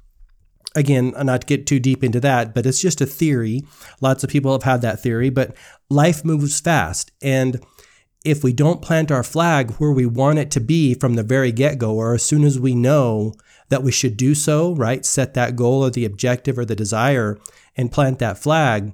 Again 0.77 1.15
not 1.23 1.41
to 1.43 1.47
get 1.47 1.67
too 1.67 1.81
deep 1.81 2.05
into 2.05 2.21
that 2.21 2.55
but 2.55 2.67
it's 2.67 2.81
just 2.81 3.01
a 3.01 3.07
theory. 3.07 3.63
Lots 4.01 4.23
of 4.23 4.31
people 4.31 4.53
have 4.53 4.63
had 4.63 4.83
that 4.83 5.03
theory 5.03 5.31
but 5.31 5.57
life 5.91 6.25
moves 6.25 6.61
fast. 6.61 7.11
And 7.23 7.65
if 8.25 8.45
we 8.45 8.53
don't 8.53 8.83
plant 8.83 9.11
our 9.11 9.23
flag 9.23 9.73
where 9.73 9.93
we 9.93 10.05
want 10.05 10.39
it 10.39 10.51
to 10.53 10.61
be 10.61 10.95
from 10.95 11.15
the 11.15 11.23
very 11.23 11.53
get-go 11.53 11.95
or 11.95 12.15
as 12.15 12.23
soon 12.23 12.45
as 12.45 12.61
we 12.61 12.75
know 12.75 13.33
that 13.69 13.83
we 13.83 13.93
should 13.93 14.17
do 14.17 14.35
so, 14.35 14.75
right? 14.75 15.05
Set 15.05 15.35
that 15.35 15.57
goal 15.57 15.85
or 15.85 15.91
the 15.91 16.05
objective 16.05 16.59
or 16.59 16.65
the 16.65 16.77
desire 16.77 17.39
and 17.77 17.93
plant 17.93 18.19
that 18.19 18.39
flag, 18.39 18.93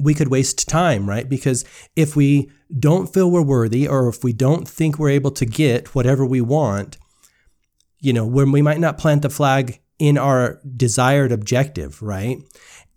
we 0.00 0.14
could 0.14 0.28
waste 0.28 0.68
time, 0.68 1.08
right? 1.08 1.28
Because 1.28 1.64
if 1.94 2.16
we 2.16 2.50
don't 2.78 3.12
feel 3.12 3.30
we're 3.30 3.42
worthy 3.42 3.86
or 3.86 4.08
if 4.08 4.24
we 4.24 4.32
don't 4.32 4.68
think 4.68 4.98
we're 4.98 5.10
able 5.10 5.30
to 5.32 5.46
get 5.46 5.94
whatever 5.94 6.24
we 6.24 6.40
want, 6.40 6.98
you 8.00 8.12
know, 8.12 8.26
when 8.26 8.50
we 8.50 8.62
might 8.62 8.80
not 8.80 8.98
plant 8.98 9.22
the 9.22 9.30
flag 9.30 9.80
in 9.98 10.18
our 10.18 10.60
desired 10.76 11.30
objective, 11.30 12.02
right? 12.02 12.38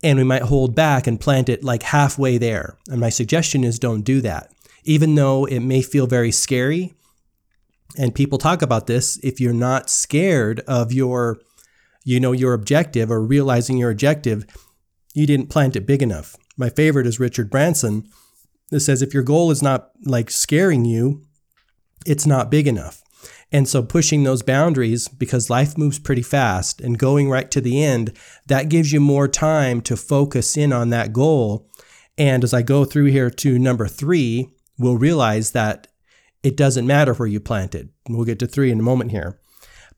And 0.02 0.18
we 0.18 0.24
might 0.24 0.42
hold 0.42 0.74
back 0.74 1.06
and 1.06 1.20
plant 1.20 1.48
it 1.48 1.62
like 1.62 1.84
halfway 1.84 2.38
there. 2.38 2.76
And 2.88 3.00
my 3.00 3.10
suggestion 3.10 3.62
is 3.62 3.78
don't 3.78 4.02
do 4.02 4.20
that. 4.22 4.52
Even 4.82 5.14
though 5.14 5.44
it 5.44 5.60
may 5.60 5.82
feel 5.82 6.06
very 6.06 6.32
scary, 6.32 6.95
and 7.98 8.14
people 8.14 8.38
talk 8.38 8.62
about 8.62 8.86
this 8.86 9.18
if 9.22 9.40
you're 9.40 9.52
not 9.52 9.90
scared 9.90 10.60
of 10.60 10.92
your 10.92 11.38
you 12.04 12.20
know 12.20 12.32
your 12.32 12.52
objective 12.52 13.10
or 13.10 13.22
realizing 13.22 13.76
your 13.76 13.90
objective 13.90 14.44
you 15.14 15.26
didn't 15.26 15.48
plant 15.50 15.76
it 15.76 15.86
big 15.86 16.02
enough 16.02 16.36
my 16.56 16.68
favorite 16.68 17.06
is 17.06 17.20
richard 17.20 17.50
branson 17.50 18.06
that 18.70 18.80
says 18.80 19.02
if 19.02 19.14
your 19.14 19.22
goal 19.22 19.50
is 19.50 19.62
not 19.62 19.90
like 20.04 20.30
scaring 20.30 20.84
you 20.84 21.22
it's 22.06 22.26
not 22.26 22.50
big 22.50 22.66
enough. 22.66 23.02
And 23.52 23.68
so 23.68 23.82
pushing 23.82 24.22
those 24.22 24.42
boundaries, 24.42 25.08
because 25.08 25.50
life 25.50 25.76
moves 25.76 25.98
pretty 25.98 26.22
fast 26.22 26.80
and 26.80 26.98
going 26.98 27.28
right 27.28 27.50
to 27.50 27.60
the 27.60 27.82
end, 27.82 28.16
that 28.46 28.68
gives 28.68 28.92
you 28.92 29.00
more 29.00 29.28
time 29.28 29.80
to 29.82 29.96
focus 29.96 30.56
in 30.56 30.72
on 30.72 30.90
that 30.90 31.12
goal. 31.12 31.68
And 32.18 32.42
as 32.42 32.54
I 32.54 32.62
go 32.62 32.84
through 32.84 33.06
here 33.06 33.30
to 33.30 33.58
number 33.58 33.86
three, 33.86 34.48
we'll 34.78 34.96
realize 34.96 35.52
that 35.52 35.88
it 36.46 36.56
doesn't 36.56 36.86
matter 36.86 37.12
where 37.12 37.26
you 37.26 37.40
plant 37.40 37.74
it. 37.74 37.88
We'll 38.08 38.24
get 38.24 38.38
to 38.38 38.46
three 38.46 38.70
in 38.70 38.78
a 38.78 38.84
moment 38.84 39.10
here. 39.10 39.40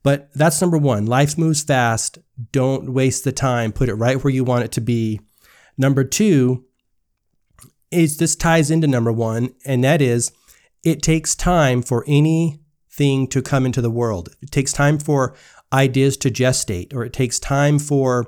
But 0.01 0.33
that's 0.33 0.59
number 0.59 0.79
one. 0.79 1.05
Life 1.05 1.37
moves 1.37 1.61
fast. 1.61 2.17
Don't 2.51 2.91
waste 2.91 3.23
the 3.23 3.31
time. 3.31 3.71
Put 3.71 3.87
it 3.87 3.93
right 3.93 4.23
where 4.23 4.33
you 4.33 4.43
want 4.43 4.63
it 4.63 4.71
to 4.71 4.81
be. 4.81 5.21
Number 5.77 6.03
two 6.03 6.65
is 7.91 8.17
this 8.17 8.35
ties 8.35 8.71
into 8.71 8.87
number 8.87 9.11
one, 9.11 9.53
and 9.63 9.83
that 9.83 10.01
is 10.01 10.31
it 10.83 11.03
takes 11.03 11.35
time 11.35 11.83
for 11.83 12.03
anything 12.07 13.27
to 13.27 13.43
come 13.43 13.67
into 13.67 13.81
the 13.81 13.91
world. 13.91 14.29
It 14.41 14.49
takes 14.49 14.73
time 14.73 14.97
for 14.97 15.35
ideas 15.71 16.17
to 16.17 16.31
gestate, 16.31 16.95
or 16.95 17.03
it 17.03 17.13
takes 17.13 17.37
time 17.37 17.77
for 17.77 18.25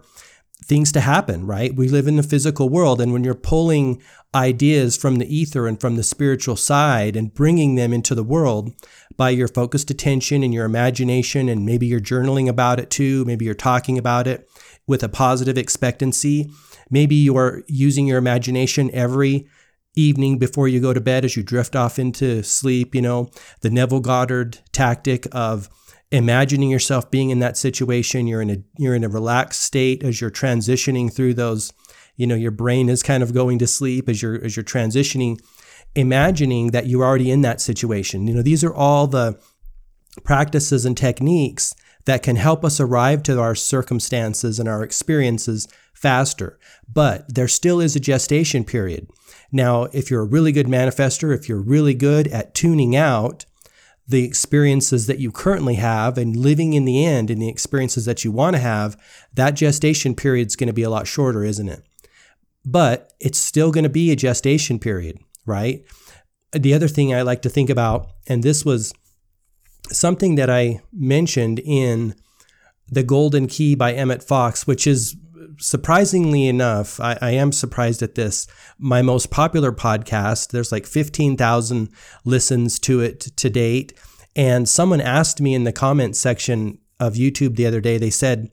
things 0.64 0.92
to 0.92 1.02
happen, 1.02 1.46
right? 1.46 1.76
We 1.76 1.90
live 1.90 2.08
in 2.08 2.18
the 2.18 2.24
physical 2.24 2.70
world, 2.70 3.02
and 3.02 3.12
when 3.12 3.24
you're 3.24 3.34
pulling 3.34 4.02
ideas 4.34 4.96
from 4.96 5.16
the 5.16 5.36
ether 5.36 5.68
and 5.68 5.80
from 5.80 5.96
the 5.96 6.04
spiritual 6.04 6.56
side 6.56 7.16
and 7.16 7.34
bringing 7.34 7.76
them 7.76 7.92
into 7.92 8.16
the 8.16 8.24
world 8.24 8.72
by 9.18 9.32
your 9.32 9.48
focused 9.48 9.92
attention 9.92 10.44
and 10.44 10.54
your 10.54 10.66
imagination, 10.66 11.50
and 11.50 11.66
maybe 11.66 11.88
you're 11.88 12.00
journaling 12.00 12.48
about 12.48 12.80
it 12.80 12.90
too, 12.90 13.26
maybe 13.26 13.44
you're 13.44 13.54
talking 13.54 13.98
about 13.98 14.28
it 14.28 14.50
with 14.88 15.04
a 15.04 15.10
positive 15.10 15.58
expectancy, 15.58 16.50
maybe 16.90 17.16
you're 17.16 17.64
using 17.68 18.08
your 18.08 18.18
imagination 18.18 18.90
every 18.94 19.48
evening 19.96 20.38
before 20.38 20.68
you 20.68 20.80
go 20.80 20.94
to 20.94 21.02
bed 21.02 21.26
as 21.26 21.36
you 21.36 21.44
drift 21.44 21.76
off 21.76 22.00
into 22.00 22.42
sleep, 22.44 22.96
you 22.96 23.02
know, 23.02 23.30
the 23.62 23.70
Neville 23.70 24.00
Goddard 24.00 24.60
tactic 24.72 25.28
of 25.34 25.70
imagining 26.12 26.70
yourself 26.70 27.10
being 27.10 27.30
in 27.30 27.40
that 27.40 27.58
situation 27.58 28.28
you're 28.28 28.42
in 28.42 28.50
a 28.50 28.58
you're 28.78 28.96
in 28.96 29.04
a 29.04 29.10
relaxed 29.10 29.62
state 29.62 30.04
as 30.04 30.20
you're 30.20 30.30
transitioning 30.30 31.14
through 31.14 31.34
those 31.34 31.72
you 32.18 32.28
know 32.28 32.36
your 32.36 32.52
brain 32.52 32.90
is 32.90 33.02
kind 33.02 33.24
of 33.24 33.34
going 33.34 33.58
to 33.58 33.66
sleep 33.66 34.10
as 34.10 34.22
you're 34.22 34.44
as 34.44 34.56
you're 34.56 34.64
transitioning 34.64 35.40
imagining 35.96 36.72
that 36.72 36.88
you're 36.88 37.04
already 37.04 37.32
in 37.32 37.42
that 37.42 37.62
situation. 37.62 38.28
You 38.28 38.36
know 38.36 38.42
these 38.42 38.64
are 38.64 38.74
all 38.74 39.08
the 39.08 39.40
practices 40.24 40.86
and 40.86 40.98
techniques 40.98 41.74
that 42.06 42.24
can 42.24 42.36
help 42.36 42.66
us 42.66 42.80
arrive 42.80 43.24
to 43.24 43.40
our 43.40 43.56
circumstances 43.56 44.60
and 44.60 44.68
our 44.68 44.84
experiences 44.84 45.68
faster. 45.94 46.60
But 46.92 47.34
there 47.34 47.48
still 47.48 47.80
is 47.80 47.96
a 47.96 48.00
gestation 48.00 48.64
period. 48.64 49.08
Now 49.52 49.84
if 49.94 50.10
you're 50.10 50.22
a 50.22 50.26
really 50.26 50.52
good 50.52 50.68
manifester 50.68 51.36
if 51.36 51.48
you're 51.48 51.62
really 51.62 51.94
good 51.94 52.28
at 52.30 52.56
tuning 52.56 52.96
out 52.96 53.46
the 54.12 54.26
experiences 54.26 55.08
that 55.08 55.20
you 55.20 55.32
currently 55.32 55.76
have 55.76 56.18
and 56.18 56.36
living 56.36 56.74
in 56.74 56.86
the 56.86 57.06
end 57.06 57.32
in 57.32 57.40
the 57.40 57.50
experiences 57.50 58.06
that 58.06 58.24
you 58.24 58.32
want 58.32 58.56
to 58.56 58.62
have, 58.62 58.98
that 59.34 59.56
gestation 59.56 60.14
period 60.16 60.48
is 60.48 60.56
going 60.56 60.68
to 60.68 60.74
be 60.74 60.84
a 60.84 60.90
lot 60.90 61.08
shorter, 61.08 61.44
isn't 61.44 61.70
it? 61.70 61.84
But 62.66 63.14
it's 63.20 63.40
still 63.40 63.72
going 63.72 63.86
to 63.86 63.90
be 63.90 64.12
a 64.12 64.16
gestation 64.16 64.80
period, 64.80 65.18
right? 65.46 65.84
The 66.52 66.74
other 66.74 66.88
thing 66.88 67.14
I 67.14 67.22
like 67.22 67.42
to 67.44 67.50
think 67.50 67.70
about, 67.70 68.10
and 68.28 68.44
this 68.44 68.66
was 68.66 68.94
something 69.90 70.36
that 70.36 70.50
I 70.50 70.82
mentioned 70.92 71.60
in 71.60 72.14
The 72.90 73.04
Golden 73.04 73.48
Key 73.48 73.76
by 73.76 73.94
Emmett 73.94 74.22
Fox, 74.22 74.68
which 74.68 74.86
is 74.86 75.16
surprisingly 75.60 76.48
enough, 76.48 77.00
I, 77.00 77.18
I, 77.22 77.32
am 77.32 77.52
surprised 77.52 78.02
at 78.02 78.16
this. 78.16 78.48
My 78.78 79.02
most 79.02 79.32
popular 79.32 79.72
podcast, 79.72 80.52
there's 80.52 80.72
like 80.72 80.86
15,000 80.86 81.90
listens 82.26 82.80
to 82.80 83.00
it 83.00 83.20
to 83.20 83.50
date. 83.50 83.94
And 84.36 84.68
someone 84.68 85.02
asked 85.02 85.42
me 85.42 85.54
in 85.54 85.64
the 85.64 85.72
comment 85.72 86.16
section 86.16 86.80
of 87.00 87.14
YouTube 87.14 87.56
the 87.56 87.66
other 87.66 87.82
day, 87.82 87.98
they 87.98 88.10
said, 88.10 88.50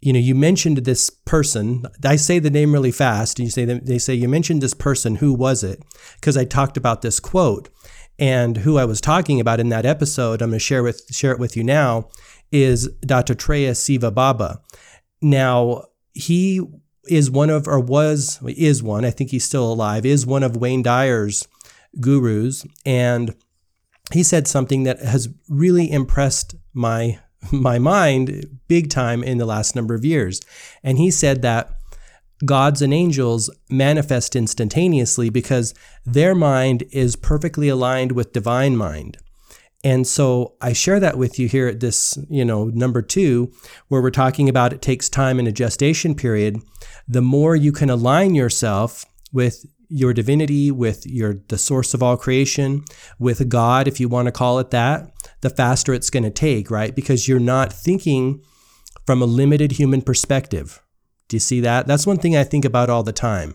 you 0.00 0.12
know, 0.12 0.18
you 0.18 0.34
mentioned 0.34 0.78
this 0.78 1.10
person. 1.10 1.84
I 2.04 2.16
say 2.16 2.38
the 2.38 2.50
name 2.50 2.72
really 2.72 2.92
fast. 2.92 3.38
And 3.38 3.46
you 3.46 3.50
say, 3.50 3.64
they 3.64 3.98
say, 3.98 4.14
you 4.14 4.28
mentioned 4.28 4.62
this 4.62 4.74
person. 4.74 5.16
Who 5.16 5.34
was 5.34 5.64
it? 5.64 5.82
Because 6.14 6.36
I 6.36 6.44
talked 6.44 6.76
about 6.76 7.02
this 7.02 7.18
quote. 7.18 7.68
And 8.18 8.58
who 8.58 8.78
I 8.78 8.84
was 8.84 9.00
talking 9.00 9.40
about 9.40 9.60
in 9.60 9.68
that 9.68 9.86
episode, 9.86 10.42
I'm 10.42 10.50
going 10.50 10.58
to 10.58 10.64
share 10.64 10.82
with 10.82 11.02
share 11.10 11.32
it 11.32 11.38
with 11.38 11.56
you 11.56 11.62
now, 11.62 12.08
is 12.50 12.88
Dattatreya 13.06 13.76
Siva 13.76 14.10
Baba. 14.10 14.60
Now, 15.22 15.84
he 16.18 16.60
is 17.08 17.30
one 17.30 17.50
of, 17.50 17.66
or 17.66 17.80
was, 17.80 18.40
is 18.46 18.82
one, 18.82 19.04
I 19.04 19.10
think 19.10 19.30
he's 19.30 19.44
still 19.44 19.72
alive, 19.72 20.04
is 20.04 20.26
one 20.26 20.42
of 20.42 20.56
Wayne 20.56 20.82
Dyer's 20.82 21.46
gurus. 22.00 22.66
And 22.84 23.34
he 24.12 24.22
said 24.22 24.48
something 24.48 24.82
that 24.84 25.00
has 25.00 25.28
really 25.48 25.90
impressed 25.90 26.54
my 26.72 27.18
my 27.52 27.78
mind 27.78 28.58
big 28.66 28.90
time 28.90 29.22
in 29.22 29.38
the 29.38 29.46
last 29.46 29.76
number 29.76 29.94
of 29.94 30.04
years. 30.04 30.40
And 30.82 30.98
he 30.98 31.08
said 31.08 31.40
that 31.42 31.70
gods 32.44 32.82
and 32.82 32.92
angels 32.92 33.48
manifest 33.70 34.34
instantaneously 34.34 35.30
because 35.30 35.72
their 36.04 36.34
mind 36.34 36.82
is 36.90 37.14
perfectly 37.14 37.68
aligned 37.68 38.10
with 38.10 38.32
divine 38.32 38.76
mind. 38.76 39.18
And 39.84 40.06
so 40.06 40.54
I 40.60 40.72
share 40.72 40.98
that 41.00 41.18
with 41.18 41.38
you 41.38 41.46
here 41.46 41.68
at 41.68 41.80
this, 41.80 42.18
you 42.28 42.44
know, 42.44 42.64
number 42.64 43.00
two, 43.00 43.52
where 43.86 44.02
we're 44.02 44.10
talking 44.10 44.48
about 44.48 44.72
it 44.72 44.82
takes 44.82 45.08
time 45.08 45.38
and 45.38 45.46
a 45.46 45.52
gestation 45.52 46.14
period. 46.14 46.60
The 47.06 47.22
more 47.22 47.54
you 47.54 47.70
can 47.70 47.88
align 47.88 48.34
yourself 48.34 49.04
with 49.32 49.64
your 49.88 50.12
divinity, 50.12 50.70
with 50.70 51.06
your 51.06 51.36
the 51.48 51.58
source 51.58 51.94
of 51.94 52.02
all 52.02 52.16
creation, 52.16 52.84
with 53.18 53.48
God, 53.48 53.86
if 53.86 54.00
you 54.00 54.08
want 54.08 54.26
to 54.26 54.32
call 54.32 54.58
it 54.58 54.70
that, 54.70 55.10
the 55.40 55.50
faster 55.50 55.94
it's 55.94 56.10
going 56.10 56.24
to 56.24 56.30
take, 56.30 56.70
right? 56.70 56.94
Because 56.94 57.28
you're 57.28 57.38
not 57.38 57.72
thinking 57.72 58.42
from 59.06 59.22
a 59.22 59.26
limited 59.26 59.72
human 59.72 60.02
perspective. 60.02 60.82
Do 61.28 61.36
you 61.36 61.40
see 61.40 61.60
that? 61.60 61.86
That's 61.86 62.06
one 62.06 62.18
thing 62.18 62.36
I 62.36 62.44
think 62.44 62.64
about 62.64 62.90
all 62.90 63.02
the 63.02 63.12
time. 63.12 63.54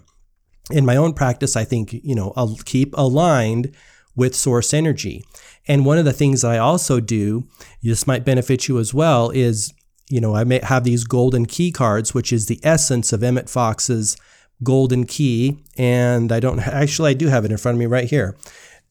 In 0.71 0.85
my 0.85 0.95
own 0.95 1.13
practice, 1.13 1.55
I 1.55 1.65
think, 1.65 1.91
you 1.91 2.15
know, 2.15 2.33
I'll 2.35 2.55
keep 2.63 2.93
aligned 2.97 3.75
with 4.15 4.35
source 4.35 4.73
energy. 4.73 5.23
And 5.67 5.85
one 5.85 5.97
of 5.97 6.05
the 6.05 6.13
things 6.13 6.43
I 6.43 6.57
also 6.57 6.99
do, 6.99 7.47
this 7.81 8.05
might 8.05 8.25
benefit 8.25 8.67
you 8.67 8.79
as 8.79 8.93
well, 8.93 9.29
is 9.29 9.73
you 10.09 10.21
know, 10.21 10.35
I 10.35 10.43
may 10.43 10.59
have 10.59 10.83
these 10.83 11.05
golden 11.05 11.45
key 11.45 11.71
cards, 11.71 12.13
which 12.13 12.31
is 12.33 12.45
the 12.45 12.59
essence 12.63 13.13
of 13.13 13.23
Emmett 13.23 13.49
Fox's 13.49 14.17
golden 14.61 15.05
key. 15.05 15.63
And 15.77 16.31
I 16.31 16.39
don't 16.39 16.59
actually, 16.67 17.11
I 17.11 17.13
do 17.13 17.27
have 17.27 17.45
it 17.45 17.51
in 17.51 17.57
front 17.57 17.75
of 17.75 17.79
me 17.79 17.85
right 17.85 18.09
here. 18.09 18.37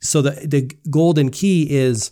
So 0.01 0.21
the, 0.21 0.33
the 0.47 0.71
golden 0.91 1.31
key 1.31 1.71
is 1.71 2.11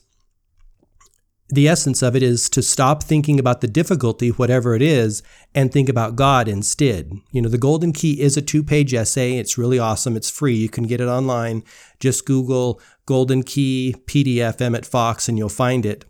the 1.53 1.67
essence 1.67 2.03
of 2.03 2.15
it 2.15 2.23
is 2.23 2.49
to 2.51 2.63
stop 2.63 3.03
thinking 3.03 3.41
about 3.41 3.61
the 3.61 3.67
difficulty, 3.67 4.29
whatever 4.29 4.75
it 4.77 4.83
is, 4.83 5.23
and 5.55 5.73
think 5.73 5.89
about 5.89 6.15
God 6.15 6.47
instead. 6.47 7.11
You 7.33 7.43
know, 7.43 7.49
the 7.49 7.59
Golden 7.59 7.93
Key 7.93 8.21
is 8.21 8.37
a 8.37 8.43
two 8.43 8.63
page 8.63 8.95
essay. 8.95 9.37
It's 9.37 9.59
really 9.59 9.79
awesome. 9.79 10.17
It's 10.17 10.31
free. 10.31 10.55
You 10.55 10.69
can 10.69 10.85
get 10.85 11.01
it 11.01 11.09
online. 11.09 11.65
Just 11.99 12.25
Google 12.25 12.81
Golden 13.11 13.43
Key 13.43 13.97
PDF 14.07 14.61
Emmett 14.61 14.87
Fox 14.87 15.29
and 15.29 15.37
you'll 15.37 15.49
find 15.49 15.85
it. 15.85 16.05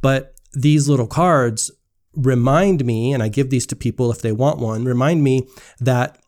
But 0.00 0.34
these 0.52 0.88
little 0.88 1.08
cards 1.08 1.70
remind 2.14 2.84
me, 2.84 3.12
and 3.12 3.22
I 3.22 3.28
give 3.28 3.50
these 3.50 3.66
to 3.66 3.76
people 3.76 4.10
if 4.10 4.22
they 4.22 4.32
want 4.32 4.58
one, 4.60 4.84
remind 4.84 5.22
me 5.22 5.48
that, 5.80 6.18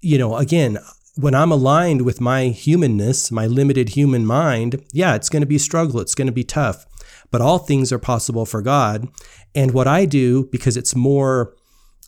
you 0.00 0.16
know, 0.16 0.36
again, 0.36 0.78
when 1.16 1.34
I'm 1.34 1.50
aligned 1.50 2.02
with 2.02 2.20
my 2.20 2.44
humanness, 2.44 3.32
my 3.32 3.46
limited 3.46 3.90
human 3.90 4.24
mind, 4.24 4.82
yeah, 4.92 5.16
it's 5.16 5.28
going 5.28 5.42
to 5.42 5.46
be 5.46 5.58
struggle. 5.58 6.00
It's 6.00 6.14
going 6.14 6.28
to 6.28 6.32
be 6.32 6.44
tough 6.44 6.86
but 7.30 7.40
all 7.40 7.58
things 7.58 7.92
are 7.92 7.98
possible 7.98 8.46
for 8.46 8.62
God. 8.62 9.08
And 9.54 9.72
what 9.72 9.86
I 9.86 10.04
do, 10.04 10.44
because 10.50 10.76
it's 10.76 10.94
more 10.94 11.54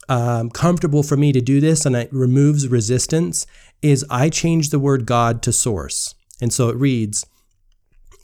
um, 0.08 0.50
comfortable 0.50 1.02
for 1.02 1.16
me 1.16 1.32
to 1.32 1.40
do 1.40 1.60
this 1.60 1.84
and 1.86 1.94
it 1.94 2.12
removes 2.12 2.68
resistance, 2.68 3.46
is 3.82 4.04
I 4.10 4.28
change 4.28 4.70
the 4.70 4.78
word 4.78 5.06
God 5.06 5.42
to 5.42 5.52
source. 5.52 6.14
And 6.40 6.52
so 6.52 6.68
it 6.68 6.76
reads, 6.76 7.26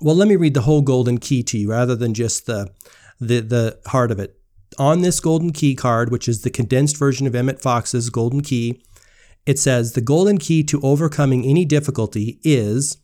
well, 0.00 0.14
let 0.14 0.28
me 0.28 0.36
read 0.36 0.54
the 0.54 0.62
whole 0.62 0.82
golden 0.82 1.18
key 1.18 1.42
to 1.44 1.58
you 1.58 1.70
rather 1.70 1.96
than 1.96 2.14
just 2.14 2.46
the, 2.46 2.70
the, 3.18 3.40
the 3.40 3.80
heart 3.86 4.10
of 4.10 4.18
it. 4.18 4.38
On 4.78 5.00
this 5.00 5.20
golden 5.20 5.52
key 5.52 5.74
card, 5.74 6.10
which 6.10 6.28
is 6.28 6.42
the 6.42 6.50
condensed 6.50 6.98
version 6.98 7.26
of 7.26 7.34
Emmett 7.34 7.60
Fox's 7.60 8.10
golden 8.10 8.42
key, 8.42 8.82
it 9.46 9.58
says 9.58 9.92
the 9.92 10.00
golden 10.00 10.38
key 10.38 10.62
to 10.64 10.80
overcoming 10.82 11.44
any 11.44 11.64
difficulty 11.64 12.40
is 12.42 12.98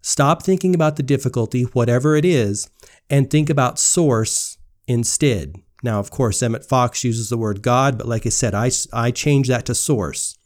stop 0.00 0.42
thinking 0.42 0.74
about 0.74 0.96
the 0.96 1.02
difficulty, 1.02 1.62
whatever 1.62 2.14
it 2.14 2.24
is, 2.24 2.70
and 3.10 3.28
think 3.28 3.50
about 3.50 3.78
source 3.78 4.56
instead. 4.86 5.56
Now, 5.82 5.98
of 5.98 6.10
course, 6.10 6.42
Emmett 6.42 6.64
Fox 6.64 7.04
uses 7.04 7.28
the 7.28 7.38
word 7.38 7.62
God, 7.62 7.98
but 7.98 8.08
like 8.08 8.24
I 8.24 8.30
said, 8.30 8.54
I, 8.54 8.70
I 8.92 9.10
change 9.10 9.48
that 9.48 9.66
to 9.66 9.74
source. 9.74 10.36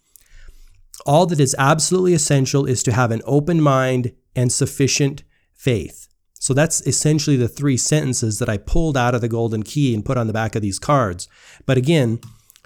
All 1.07 1.27
that 1.27 1.41
is 1.41 1.57
absolutely 1.59 2.15
essential 2.15 2.67
is 2.67 2.83
to 2.83 2.93
have 2.93 3.11
an 3.11 3.23
open 3.25 3.61
mind 3.61 4.13
and 4.35 4.53
sufficient 4.53 5.23
faith. 5.63 6.09
So 6.35 6.53
that's 6.55 6.81
essentially 6.89 7.37
the 7.37 7.47
three 7.47 7.77
sentences 7.77 8.41
that 8.41 8.49
I 8.49 8.57
pulled 8.57 8.97
out 8.97 9.15
of 9.15 9.21
the 9.21 9.29
golden 9.29 9.63
key 9.63 9.95
and 9.95 10.05
put 10.05 10.19
on 10.19 10.27
the 10.27 10.33
back 10.33 10.57
of 10.57 10.63
these 10.63 10.81
cards. 10.81 11.29
But 11.67 11.79
again, 11.79 12.19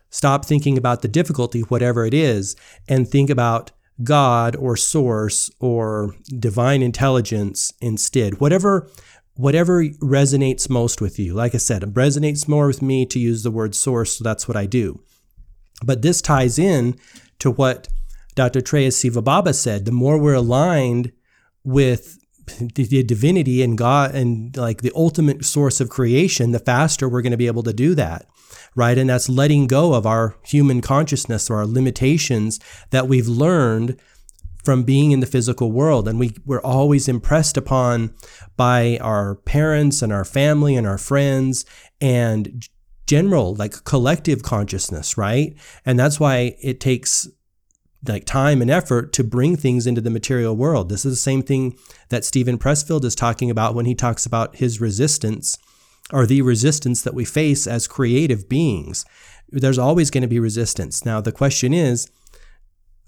stop 0.08 0.46
thinking 0.46 0.78
about 0.78 1.02
the 1.02 1.08
difficulty, 1.08 1.60
whatever 1.60 2.06
it 2.06 2.14
is, 2.14 2.56
and 2.88 3.06
think 3.06 3.28
about 3.28 3.72
God 4.02 4.56
or 4.56 4.76
source 4.76 5.50
or 5.60 6.14
divine 6.38 6.80
intelligence 6.80 7.72
instead. 7.80 8.40
Whatever 8.40 8.88
whatever 9.34 9.84
resonates 9.84 10.70
most 10.70 11.02
with 11.02 11.18
you. 11.18 11.34
Like 11.34 11.54
I 11.54 11.58
said, 11.58 11.82
it 11.82 11.92
resonates 11.92 12.48
more 12.48 12.66
with 12.66 12.80
me 12.80 13.04
to 13.04 13.18
use 13.18 13.42
the 13.42 13.50
word 13.50 13.74
source, 13.74 14.16
so 14.16 14.24
that's 14.24 14.48
what 14.48 14.56
I 14.56 14.64
do. 14.64 15.02
But 15.84 16.00
this 16.00 16.22
ties 16.22 16.58
in 16.58 16.98
to 17.40 17.50
what 17.50 17.88
Dattatreya 18.34 18.90
Siva 18.94 19.20
Baba 19.20 19.52
said. 19.52 19.84
The 19.84 19.92
more 19.92 20.16
we're 20.16 20.32
aligned 20.32 21.12
with 21.64 22.18
the 22.46 23.02
divinity 23.02 23.62
and 23.62 23.76
God 23.76 24.14
and 24.14 24.56
like 24.56 24.82
the 24.82 24.92
ultimate 24.94 25.44
source 25.44 25.80
of 25.80 25.88
creation, 25.88 26.52
the 26.52 26.58
faster 26.58 27.08
we're 27.08 27.22
going 27.22 27.32
to 27.32 27.36
be 27.36 27.46
able 27.46 27.62
to 27.64 27.72
do 27.72 27.94
that. 27.94 28.26
Right. 28.74 28.98
And 28.98 29.08
that's 29.08 29.28
letting 29.28 29.66
go 29.66 29.94
of 29.94 30.06
our 30.06 30.36
human 30.44 30.80
consciousness 30.80 31.48
or 31.48 31.56
our 31.56 31.66
limitations 31.66 32.60
that 32.90 33.08
we've 33.08 33.28
learned 33.28 33.98
from 34.64 34.82
being 34.82 35.12
in 35.12 35.20
the 35.20 35.26
physical 35.26 35.72
world. 35.72 36.08
And 36.08 36.18
we, 36.18 36.34
we're 36.44 36.60
always 36.60 37.08
impressed 37.08 37.56
upon 37.56 38.14
by 38.56 38.98
our 39.00 39.36
parents 39.36 40.02
and 40.02 40.12
our 40.12 40.24
family 40.24 40.74
and 40.76 40.86
our 40.86 40.98
friends 40.98 41.64
and 42.00 42.66
general, 43.06 43.54
like 43.54 43.84
collective 43.84 44.42
consciousness, 44.42 45.16
right? 45.16 45.54
And 45.86 45.98
that's 45.98 46.18
why 46.18 46.56
it 46.60 46.80
takes 46.80 47.28
like 48.08 48.24
time 48.24 48.62
and 48.62 48.70
effort 48.70 49.12
to 49.14 49.24
bring 49.24 49.56
things 49.56 49.86
into 49.86 50.00
the 50.00 50.10
material 50.10 50.56
world. 50.56 50.88
This 50.88 51.04
is 51.04 51.12
the 51.12 51.16
same 51.16 51.42
thing 51.42 51.76
that 52.08 52.24
Steven 52.24 52.58
Pressfield 52.58 53.04
is 53.04 53.14
talking 53.14 53.50
about 53.50 53.74
when 53.74 53.86
he 53.86 53.94
talks 53.94 54.26
about 54.26 54.56
his 54.56 54.80
resistance 54.80 55.58
or 56.12 56.26
the 56.26 56.42
resistance 56.42 57.02
that 57.02 57.14
we 57.14 57.24
face 57.24 57.66
as 57.66 57.88
creative 57.88 58.48
beings. 58.48 59.04
There's 59.48 59.78
always 59.78 60.10
going 60.10 60.22
to 60.22 60.28
be 60.28 60.40
resistance. 60.40 61.04
Now, 61.04 61.20
the 61.20 61.32
question 61.32 61.72
is, 61.72 62.10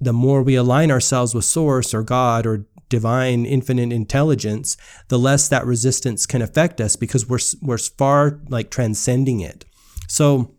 the 0.01 0.13
more 0.13 0.43
we 0.43 0.55
align 0.55 0.91
ourselves 0.91 1.35
with 1.35 1.45
source 1.45 1.93
or 1.93 2.03
God 2.03 2.47
or 2.47 2.67
divine 2.89 3.45
infinite 3.45 3.93
intelligence, 3.93 4.77
the 5.09 5.19
less 5.19 5.49
that 5.49 5.67
resistance 5.67 6.27
can 6.27 6.41
affect 6.41 6.81
us 6.81 6.97
because 6.97 7.29
we're 7.29 7.39
we're 7.61 7.79
far 7.79 8.41
like 8.49 8.71
transcending 8.71 9.41
it. 9.41 9.65
So 10.09 10.55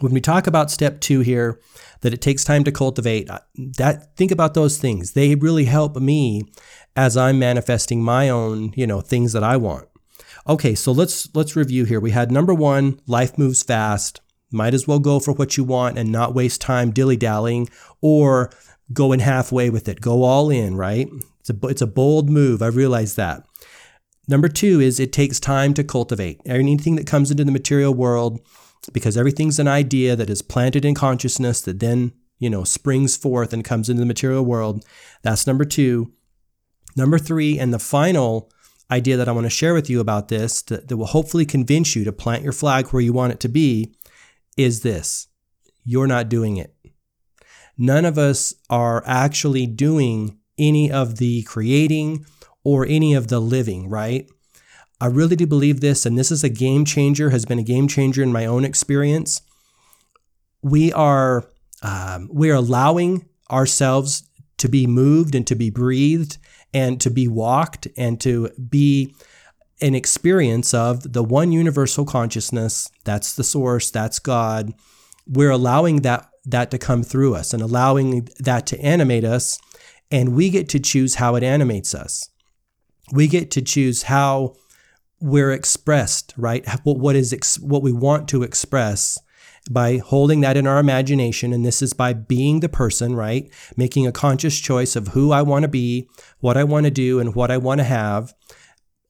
when 0.00 0.12
we 0.12 0.20
talk 0.20 0.46
about 0.46 0.70
step 0.70 1.00
2 1.00 1.20
here 1.20 1.60
that 2.00 2.14
it 2.14 2.22
takes 2.22 2.44
time 2.44 2.64
to 2.64 2.72
cultivate, 2.72 3.28
that 3.56 4.16
think 4.16 4.30
about 4.30 4.54
those 4.54 4.78
things. 4.78 5.12
They 5.12 5.34
really 5.34 5.64
help 5.64 5.96
me 5.96 6.44
as 6.96 7.16
I'm 7.16 7.38
manifesting 7.38 8.02
my 8.02 8.28
own, 8.28 8.72
you 8.76 8.86
know, 8.86 9.00
things 9.00 9.32
that 9.32 9.44
I 9.44 9.56
want. 9.56 9.88
Okay, 10.48 10.74
so 10.74 10.92
let's 10.92 11.34
let's 11.34 11.56
review 11.56 11.84
here. 11.84 12.00
We 12.00 12.12
had 12.12 12.32
number 12.32 12.54
1, 12.54 13.00
life 13.06 13.36
moves 13.36 13.62
fast. 13.62 14.20
Might 14.50 14.72
as 14.72 14.86
well 14.86 14.98
go 14.98 15.20
for 15.20 15.32
what 15.32 15.56
you 15.56 15.64
want 15.64 15.98
and 15.98 16.10
not 16.10 16.34
waste 16.34 16.60
time 16.62 16.90
dilly 16.90 17.16
dallying 17.16 17.68
or 18.00 18.50
going 18.92 19.20
halfway 19.20 19.68
with 19.68 19.88
it. 19.88 20.00
Go 20.00 20.22
all 20.22 20.48
in, 20.48 20.76
right? 20.76 21.08
It's 21.40 21.50
a, 21.50 21.66
it's 21.66 21.82
a 21.82 21.86
bold 21.86 22.30
move. 22.30 22.62
I 22.62 22.68
realize 22.68 23.14
that. 23.16 23.44
Number 24.26 24.48
two 24.48 24.80
is 24.80 24.98
it 24.98 25.12
takes 25.12 25.38
time 25.40 25.74
to 25.74 25.84
cultivate. 25.84 26.40
Anything 26.46 26.96
that 26.96 27.06
comes 27.06 27.30
into 27.30 27.44
the 27.44 27.52
material 27.52 27.94
world, 27.94 28.40
because 28.92 29.16
everything's 29.16 29.58
an 29.58 29.68
idea 29.68 30.16
that 30.16 30.30
is 30.30 30.42
planted 30.42 30.84
in 30.84 30.94
consciousness 30.94 31.60
that 31.62 31.80
then, 31.80 32.12
you 32.38 32.48
know, 32.48 32.64
springs 32.64 33.16
forth 33.16 33.52
and 33.52 33.64
comes 33.64 33.88
into 33.88 34.00
the 34.00 34.06
material 34.06 34.44
world. 34.44 34.84
That's 35.22 35.46
number 35.46 35.64
two. 35.64 36.12
Number 36.96 37.18
three, 37.18 37.58
and 37.58 37.72
the 37.72 37.78
final 37.78 38.50
idea 38.90 39.16
that 39.16 39.28
I 39.28 39.32
want 39.32 39.44
to 39.44 39.50
share 39.50 39.74
with 39.74 39.90
you 39.90 40.00
about 40.00 40.28
this 40.28 40.62
that, 40.62 40.88
that 40.88 40.96
will 40.96 41.06
hopefully 41.06 41.44
convince 41.44 41.94
you 41.94 42.04
to 42.04 42.12
plant 42.12 42.42
your 42.42 42.52
flag 42.52 42.88
where 42.88 43.02
you 43.02 43.12
want 43.12 43.32
it 43.32 43.40
to 43.40 43.48
be 43.48 43.94
is 44.56 44.82
this 44.82 45.28
you're 45.84 46.06
not 46.06 46.28
doing 46.28 46.56
it. 46.56 46.74
None 47.76 48.04
of 48.04 48.18
us 48.18 48.54
are 48.68 49.02
actually 49.06 49.66
doing 49.66 50.38
any 50.58 50.90
of 50.90 51.16
the 51.18 51.42
creating 51.44 52.26
or 52.64 52.84
any 52.84 53.14
of 53.14 53.28
the 53.28 53.40
living, 53.40 53.88
right? 53.88 54.28
I 55.00 55.06
really 55.06 55.36
do 55.36 55.46
believe 55.46 55.80
this, 55.80 56.04
and 56.04 56.18
this 56.18 56.30
is 56.30 56.42
a 56.42 56.48
game 56.48 56.84
changer, 56.84 57.30
has 57.30 57.44
been 57.44 57.58
a 57.58 57.64
game 57.64 57.86
changer 57.86 58.22
in 58.22 58.32
my 58.32 58.46
own 58.46 58.64
experience. 58.64 59.42
We 60.62 60.92
are 60.92 61.48
um, 61.82 62.28
we 62.32 62.50
are 62.50 62.56
allowing 62.56 63.28
ourselves 63.50 64.28
to 64.58 64.68
be 64.68 64.86
moved 64.86 65.34
and 65.34 65.46
to 65.46 65.54
be 65.54 65.70
breathed 65.70 66.38
and 66.74 67.00
to 67.00 67.10
be 67.10 67.28
walked 67.28 67.86
and 67.96 68.20
to 68.20 68.50
be 68.68 69.14
an 69.80 69.94
experience 69.94 70.74
of 70.74 71.12
the 71.12 71.22
one 71.22 71.52
universal 71.52 72.04
consciousness. 72.04 72.90
That's 73.04 73.34
the 73.34 73.44
source 73.44 73.92
that's 73.92 74.18
god. 74.18 74.74
We're 75.26 75.50
allowing 75.50 76.02
that 76.02 76.28
that 76.44 76.70
to 76.72 76.78
come 76.78 77.02
through 77.02 77.34
us 77.34 77.52
and 77.52 77.62
allowing 77.62 78.28
that 78.40 78.66
to 78.66 78.80
animate 78.80 79.24
us 79.24 79.60
and 80.10 80.34
we 80.34 80.50
get 80.50 80.68
to 80.70 80.80
choose 80.80 81.16
how 81.16 81.34
it 81.34 81.42
animates 81.42 81.94
us. 81.94 82.30
We 83.12 83.28
get 83.28 83.50
to 83.52 83.62
choose 83.62 84.04
how 84.04 84.54
we're 85.20 85.52
expressed 85.52 86.34
right 86.36 86.66
what, 86.84 86.98
what 86.98 87.16
is 87.16 87.32
ex- 87.32 87.58
what 87.58 87.82
we 87.82 87.92
want 87.92 88.28
to 88.28 88.42
express 88.42 89.18
by 89.70 89.98
holding 89.98 90.40
that 90.40 90.56
in 90.56 90.66
our 90.66 90.78
imagination 90.78 91.52
and 91.52 91.64
this 91.64 91.82
is 91.82 91.92
by 91.92 92.12
being 92.12 92.60
the 92.60 92.68
person 92.68 93.14
right 93.14 93.52
making 93.76 94.06
a 94.06 94.12
conscious 94.12 94.58
choice 94.58 94.96
of 94.96 95.08
who 95.08 95.32
i 95.32 95.42
want 95.42 95.62
to 95.62 95.68
be 95.68 96.08
what 96.40 96.56
i 96.56 96.64
want 96.64 96.84
to 96.84 96.90
do 96.90 97.20
and 97.20 97.34
what 97.34 97.50
i 97.50 97.56
want 97.56 97.78
to 97.78 97.84
have 97.84 98.32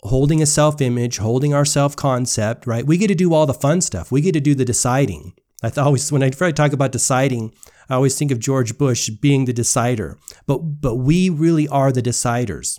holding 0.05 0.43
a 0.43 0.47
self 0.47 0.81
image, 0.81 1.19
holding 1.19 1.55
our 1.55 1.65
self 1.65 1.97
concept, 1.97 2.67
right? 2.67 2.87
We 2.87 2.99
get 2.99 3.09
to 3.09 3.15
do 3.15 3.35
all 3.35 3.47
the 3.47 3.55
fun 3.55 3.81
stuff. 3.81 4.13
We 4.13 4.21
get 4.21 4.33
to 4.33 4.41
do 4.41 4.55
the 4.55 4.65
deciding. 4.65 5.35
I 5.63 5.73
always, 5.77 6.13
when 6.13 6.23
I 6.23 6.31
talk 6.31 6.73
about 6.73 6.93
deciding, 6.93 7.53
I 7.89 7.95
always 7.95 8.17
think 8.17 8.31
of 8.31 8.39
George 8.39 8.79
Bush 8.79 9.09
being 9.11 9.45
the 9.45 9.53
decider. 9.53 10.17
But 10.47 10.59
but 10.81 10.97
we 10.97 11.31
really 11.31 11.67
are 11.69 11.91
the 11.91 12.03
deciders. 12.03 12.79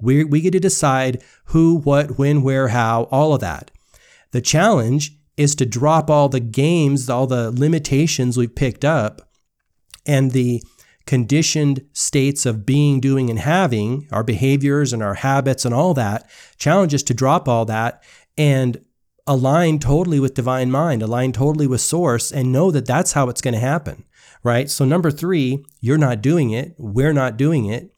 We 0.00 0.24
we 0.24 0.40
get 0.40 0.52
to 0.52 0.60
decide 0.60 1.22
who, 1.46 1.78
what, 1.78 2.18
when, 2.18 2.42
where, 2.42 2.68
how, 2.68 3.04
all 3.04 3.34
of 3.34 3.40
that. 3.40 3.70
The 4.32 4.40
challenge 4.40 5.16
is 5.36 5.54
to 5.56 5.66
drop 5.66 6.10
all 6.10 6.28
the 6.28 6.40
games, 6.40 7.08
all 7.08 7.26
the 7.26 7.50
limitations 7.50 8.36
we've 8.36 8.54
picked 8.54 8.84
up, 8.84 9.30
and 10.06 10.30
the 10.32 10.62
conditioned 11.06 11.84
states 11.92 12.44
of 12.44 12.66
being, 12.66 13.00
doing, 13.00 13.30
and 13.30 13.38
having, 13.38 14.08
our 14.10 14.24
behaviors 14.24 14.92
and 14.92 15.02
our 15.02 15.14
habits 15.14 15.64
and 15.64 15.74
all 15.74 15.94
that, 15.94 16.28
challenge 16.58 16.94
us 16.94 17.02
to 17.04 17.14
drop 17.14 17.48
all 17.48 17.64
that 17.64 18.02
and 18.36 18.84
align 19.26 19.78
totally 19.78 20.20
with 20.20 20.34
divine 20.34 20.70
mind, 20.70 21.02
align 21.02 21.32
totally 21.32 21.66
with 21.66 21.80
source, 21.80 22.32
and 22.32 22.52
know 22.52 22.70
that 22.70 22.86
that's 22.86 23.12
how 23.12 23.28
it's 23.28 23.40
going 23.40 23.54
to 23.54 23.60
happen, 23.60 24.04
right? 24.42 24.68
So, 24.70 24.84
number 24.84 25.10
three, 25.10 25.64
you're 25.80 25.98
not 25.98 26.22
doing 26.22 26.50
it. 26.50 26.74
We're 26.78 27.12
not 27.12 27.36
doing 27.36 27.66
it. 27.66 27.95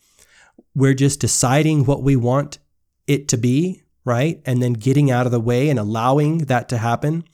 We're 0.74 0.94
just 0.94 1.20
deciding 1.20 1.84
what 1.84 2.02
we 2.02 2.16
want 2.16 2.58
it 3.06 3.28
to 3.28 3.36
be, 3.36 3.82
right? 4.04 4.40
And 4.44 4.62
then 4.62 4.74
getting 4.74 5.10
out 5.10 5.26
of 5.26 5.32
the 5.32 5.40
way 5.40 5.68
and 5.68 5.78
allowing 5.78 6.38
that 6.38 6.68
to 6.68 6.78
happen 6.78 7.24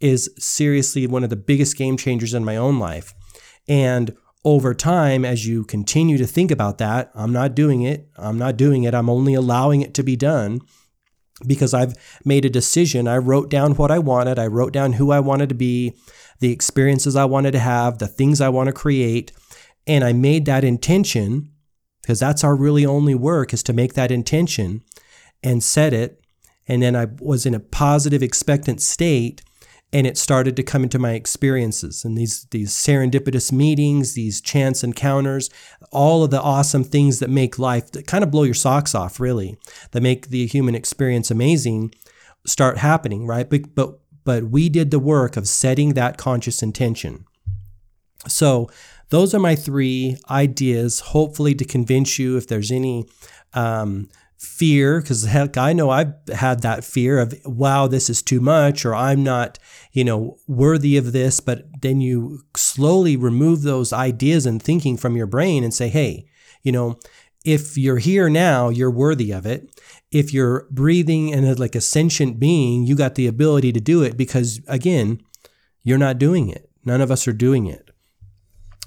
is 0.00 0.30
seriously 0.38 1.06
one 1.06 1.24
of 1.24 1.30
the 1.30 1.36
biggest 1.36 1.76
game 1.76 1.96
changers 1.96 2.34
in 2.34 2.44
my 2.44 2.56
own 2.56 2.78
life. 2.78 3.14
And 3.66 4.14
over 4.44 4.74
time, 4.74 5.24
as 5.24 5.46
you 5.46 5.64
continue 5.64 6.18
to 6.18 6.26
think 6.26 6.50
about 6.50 6.78
that, 6.78 7.10
I'm 7.14 7.32
not 7.32 7.54
doing 7.54 7.82
it. 7.82 8.08
I'm 8.16 8.38
not 8.38 8.56
doing 8.56 8.84
it. 8.84 8.94
I'm 8.94 9.08
only 9.08 9.32
allowing 9.32 9.80
it 9.80 9.94
to 9.94 10.02
be 10.02 10.16
done 10.16 10.60
because 11.46 11.72
I've 11.72 11.94
made 12.24 12.44
a 12.44 12.50
decision. 12.50 13.08
I 13.08 13.16
wrote 13.16 13.48
down 13.48 13.72
what 13.72 13.90
I 13.90 13.98
wanted. 13.98 14.38
I 14.38 14.46
wrote 14.46 14.72
down 14.72 14.94
who 14.94 15.10
I 15.10 15.20
wanted 15.20 15.48
to 15.48 15.54
be, 15.54 15.94
the 16.40 16.52
experiences 16.52 17.16
I 17.16 17.24
wanted 17.24 17.52
to 17.52 17.58
have, 17.58 17.98
the 17.98 18.06
things 18.06 18.40
I 18.40 18.50
want 18.50 18.66
to 18.66 18.72
create. 18.72 19.32
And 19.86 20.04
I 20.04 20.12
made 20.12 20.44
that 20.44 20.64
intention 20.64 21.50
because 22.04 22.20
that's 22.20 22.44
our 22.44 22.54
really 22.54 22.84
only 22.84 23.14
work 23.14 23.54
is 23.54 23.62
to 23.62 23.72
make 23.72 23.94
that 23.94 24.10
intention 24.10 24.82
and 25.42 25.64
set 25.64 25.94
it. 25.94 26.22
And 26.68 26.82
then 26.82 26.94
I 26.94 27.06
was 27.18 27.46
in 27.46 27.54
a 27.54 27.60
positive, 27.60 28.22
expectant 28.22 28.82
state 28.82 29.40
and 29.90 30.06
it 30.06 30.18
started 30.18 30.54
to 30.56 30.62
come 30.62 30.82
into 30.82 30.98
my 30.98 31.12
experiences. 31.12 32.04
And 32.04 32.18
these 32.18 32.44
these 32.50 32.72
serendipitous 32.72 33.52
meetings 33.52 34.12
these 34.12 34.42
chance 34.42 34.84
encounters 34.84 35.48
all 35.92 36.22
of 36.22 36.30
the 36.30 36.42
awesome 36.42 36.84
things 36.84 37.20
that 37.20 37.30
make 37.30 37.58
life 37.58 37.90
that 37.92 38.06
kind 38.06 38.22
of 38.22 38.30
blow 38.30 38.42
your 38.42 38.54
socks 38.54 38.94
off 38.94 39.18
really 39.18 39.56
that 39.92 40.02
make 40.02 40.28
the 40.28 40.46
human 40.46 40.74
experience 40.74 41.30
amazing 41.30 41.94
start 42.44 42.78
happening 42.78 43.26
right? 43.26 43.48
But 43.48 43.74
but 43.74 44.00
but 44.24 44.44
we 44.44 44.68
did 44.68 44.90
the 44.90 44.98
work 44.98 45.38
of 45.38 45.48
setting 45.48 45.94
that 45.94 46.18
conscious 46.18 46.62
intention. 46.62 47.24
So 48.28 48.68
those 49.10 49.34
are 49.34 49.40
my 49.40 49.54
three 49.54 50.16
ideas 50.30 51.00
hopefully 51.00 51.54
to 51.54 51.64
convince 51.64 52.18
you 52.18 52.36
if 52.36 52.46
there's 52.46 52.70
any 52.70 53.04
um, 53.52 54.08
fear 54.38 55.00
because 55.00 55.24
heck 55.24 55.56
i 55.56 55.72
know 55.72 55.90
i've 55.90 56.12
had 56.34 56.60
that 56.62 56.84
fear 56.84 57.18
of 57.18 57.34
wow 57.44 57.86
this 57.86 58.10
is 58.10 58.20
too 58.20 58.40
much 58.40 58.84
or 58.84 58.94
i'm 58.94 59.22
not 59.22 59.58
you 59.92 60.04
know 60.04 60.36
worthy 60.46 60.96
of 60.96 61.12
this 61.12 61.40
but 61.40 61.64
then 61.80 62.00
you 62.00 62.40
slowly 62.56 63.16
remove 63.16 63.62
those 63.62 63.92
ideas 63.92 64.44
and 64.44 64.62
thinking 64.62 64.96
from 64.96 65.16
your 65.16 65.26
brain 65.26 65.64
and 65.64 65.72
say 65.72 65.88
hey 65.88 66.26
you 66.62 66.70
know 66.70 66.98
if 67.44 67.76
you're 67.76 67.98
here 67.98 68.28
now 68.30 68.70
you're 68.70 68.90
worthy 68.90 69.30
of 69.30 69.46
it. 69.46 69.80
If 70.10 70.32
you're 70.32 70.66
breathing 70.70 71.32
and 71.32 71.58
like 71.58 71.74
a 71.74 71.80
sentient 71.80 72.40
being 72.40 72.84
you 72.84 72.96
got 72.96 73.14
the 73.14 73.26
ability 73.26 73.72
to 73.72 73.80
do 73.80 74.02
it 74.02 74.16
because 74.16 74.60
again 74.66 75.20
you're 75.82 75.98
not 75.98 76.18
doing 76.18 76.48
it. 76.48 76.70
None 76.84 77.00
of 77.00 77.10
us 77.10 77.28
are 77.28 77.32
doing 77.32 77.66
it 77.66 77.90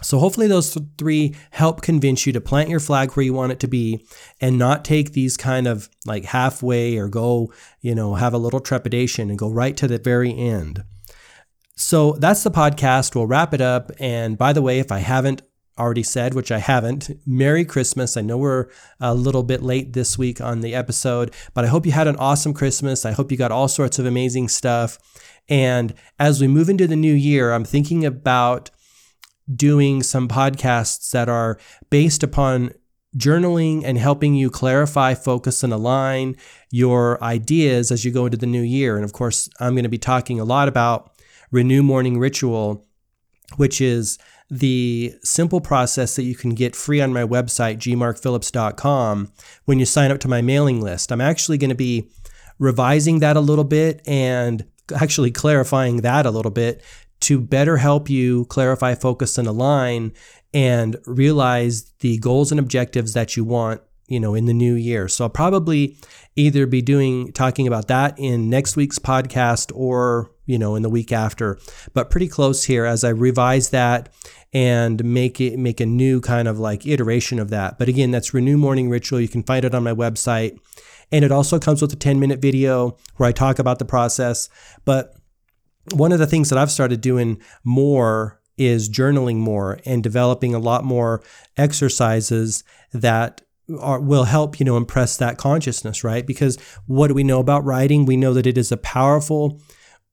So 0.02 0.20
hopefully 0.20 0.48
those 0.48 0.78
three 0.98 1.36
help 1.52 1.82
convince 1.82 2.26
you 2.26 2.34
to 2.34 2.42
plant 2.42 2.70
your 2.70 2.80
flag 2.80 3.14
where 3.14 3.26
you 3.26 3.34
want 3.34 3.52
it 3.52 3.60
to 3.62 3.68
be 3.68 4.06
and 4.40 4.58
not 4.58 4.86
take 4.86 5.14
these 5.14 5.38
kind 5.38 5.68
of 5.68 5.90
like 6.06 6.26
halfway 6.26 6.98
or 6.98 7.08
go, 7.08 7.52
you 7.82 7.96
know, 7.96 8.16
have 8.16 8.34
a 8.34 8.38
little 8.38 8.60
trepidation 8.60 9.30
and 9.30 9.40
go 9.40 9.50
right 9.50 9.76
to 9.78 9.88
the 9.88 9.98
very 9.98 10.38
end. 10.38 10.84
So 11.76 12.14
that's 12.14 12.44
the 12.44 12.52
podcast. 12.52 13.16
We'll 13.16 13.28
wrap 13.28 13.54
it 13.54 13.62
up. 13.62 13.92
And 14.00 14.38
by 14.38 14.54
the 14.54 14.62
way, 14.62 14.80
if 14.80 14.92
I 14.92 15.00
haven't 15.00 15.42
already 15.78 16.04
said, 16.04 16.34
which 16.34 16.52
I 16.52 16.58
haven't, 16.58 17.12
Merry 17.26 17.64
Christmas. 17.64 18.18
I 18.18 18.22
know 18.22 18.38
we're 18.38 18.68
a 19.00 19.14
little 19.14 19.44
bit 19.44 19.62
late 19.62 19.94
this 19.94 20.18
week 20.18 20.42
on 20.42 20.62
the 20.62 20.74
episode, 20.74 21.34
but 21.54 21.66
I 21.66 21.68
hope 21.68 21.86
you 21.86 21.92
had 21.92 22.08
an 22.08 22.16
awesome 22.18 22.54
Christmas. 22.54 23.06
I 23.06 23.12
hope 23.12 23.32
you 23.32 23.38
got 23.38 23.52
all 23.52 23.68
sorts 23.68 24.00
of 24.00 24.06
amazing 24.06 24.48
stuff. 24.48 24.98
And 25.50 25.94
as 26.20 26.42
we 26.42 26.48
move 26.48 26.70
into 26.70 26.88
the 26.88 26.96
new 26.96 27.14
year, 27.14 27.54
I'm 27.54 27.64
thinking 27.64 28.06
about 28.06 28.72
doing 29.54 30.04
some 30.04 30.28
podcasts 30.28 31.12
that 31.12 31.30
are 31.30 31.58
based 31.90 32.24
upon 32.24 32.72
journaling 33.16 33.84
and 33.84 33.98
helping 33.98 34.36
you 34.36 34.50
clarify, 34.50 35.14
focus, 35.14 35.64
and 35.64 35.74
align 35.74 36.36
your 36.72 37.22
ideas 37.24 37.92
as 37.92 38.04
you 38.04 38.12
go 38.12 38.26
into 38.26 38.38
the 38.38 38.46
new 38.46 38.62
year. 38.62 38.96
And 38.96 39.06
of 39.06 39.14
course, 39.14 39.50
I'm 39.60 39.74
going 39.74 39.84
to 39.84 39.90
be 39.90 39.98
talking 39.98 40.40
a 40.40 40.46
lot 40.46 40.68
about 40.68 41.12
Renew 41.52 41.82
Morning 41.82 42.20
Ritual, 42.20 42.86
which 43.56 43.80
is 43.80 44.20
the 44.50 45.14
simple 45.24 45.62
process 45.62 46.16
that 46.16 46.24
you 46.24 46.36
can 46.36 46.52
get 46.52 46.76
free 46.76 47.02
on 47.02 47.14
my 47.14 47.24
website, 47.24 47.78
gmarkphillips.com, 47.78 49.32
when 49.66 49.80
you 49.80 49.86
sign 49.86 50.12
up 50.12 50.20
to 50.20 50.28
my 50.28 50.42
mailing 50.42 50.82
list. 50.82 51.12
I'm 51.12 51.22
actually 51.22 51.58
going 51.58 51.70
to 51.70 51.76
be 51.76 52.10
revising 52.60 53.20
that 53.20 53.38
a 53.38 53.42
little 53.42 53.64
bit 53.64 54.02
and 54.08 54.66
actually 54.96 55.32
clarifying 55.32 55.98
that 55.98 56.26
a 56.26 56.32
little 56.32 56.52
bit 56.52 56.82
to 57.22 57.40
better 57.40 57.78
help 57.78 58.10
you 58.10 58.46
clarify, 58.46 58.96
focus, 58.96 59.38
and 59.38 59.48
align 59.48 60.14
and 60.54 60.98
realize 61.06 61.92
the 62.00 62.18
goals 62.20 62.52
and 62.52 62.60
objectives 62.60 63.14
that 63.14 63.36
you 63.36 63.44
want 63.44 63.82
you 64.08 64.20
know 64.20 64.34
in 64.34 64.46
the 64.46 64.54
new 64.54 64.74
year. 64.74 65.08
So 65.08 65.26
i'll 65.26 65.30
probably 65.30 65.98
either 66.36 66.66
be 66.66 66.82
doing 66.82 67.32
talking 67.34 67.68
about 67.68 67.88
that 67.88 68.18
in 68.18 68.50
next 68.50 68.76
week's 68.76 69.00
podcast 69.00 69.72
or 69.76 70.32
you 70.46 70.58
know 70.58 70.76
in 70.76 70.84
the 70.84 70.90
week 70.90 71.12
after. 71.12 71.60
But 71.94 72.10
pretty 72.10 72.28
close 72.28 72.64
here 72.64 72.86
as 72.86 73.04
i 73.04 73.10
revise 73.10 73.70
that 73.70 74.14
and 74.54 75.04
make 75.04 75.42
it 75.42 75.60
make 75.60 75.80
a 75.80 75.86
new 75.86 76.22
kind 76.22 76.48
of 76.48 76.60
like 76.60 76.88
iteration 76.88 77.40
of 77.40 77.50
that. 77.50 77.78
But 77.78 77.90
again 77.90 78.12
that's 78.12 78.34
renew 78.34 78.58
morning 78.58 78.90
ritual. 78.90 79.22
You 79.22 79.28
can 79.28 79.44
find 79.44 79.66
it 79.66 79.76
on 79.76 79.84
my 79.84 79.94
website. 79.94 80.58
And 81.10 81.24
it 81.24 81.32
also 81.32 81.58
comes 81.58 81.82
with 81.82 81.94
a 81.94 81.98
10 81.98 82.20
minute 82.20 82.40
video 82.40 82.98
where 83.16 83.30
i 83.30 83.32
talk 83.32 83.60
about 83.60 83.80
the 83.80 83.86
process. 83.86 84.50
But 84.86 85.17
one 85.94 86.12
of 86.12 86.20
the 86.20 86.28
things 86.28 86.50
that 86.50 86.58
I've 86.58 86.72
started 86.72 87.02
doing 87.02 87.42
more 87.64 88.40
is 88.58 88.90
journaling 88.90 89.38
more 89.38 89.80
and 89.86 90.04
developing 90.04 90.56
a 90.56 90.60
lot 90.60 90.84
more 90.84 91.22
exercises 91.58 92.64
that 92.92 93.42
are, 93.80 94.00
will 94.00 94.24
help 94.24 94.60
you 94.60 94.66
know 94.66 94.78
impress 94.78 95.18
that 95.18 95.38
consciousness 95.38 96.04
right? 96.04 96.26
Because 96.26 96.58
what 96.86 97.08
do 97.08 97.14
we 97.14 97.24
know 97.24 97.40
about 97.40 97.66
writing? 97.66 98.06
We 98.06 98.18
know 98.18 98.34
that 98.34 98.48
it 98.48 98.58
is 98.58 98.72
a 98.72 98.78
powerful 98.78 99.62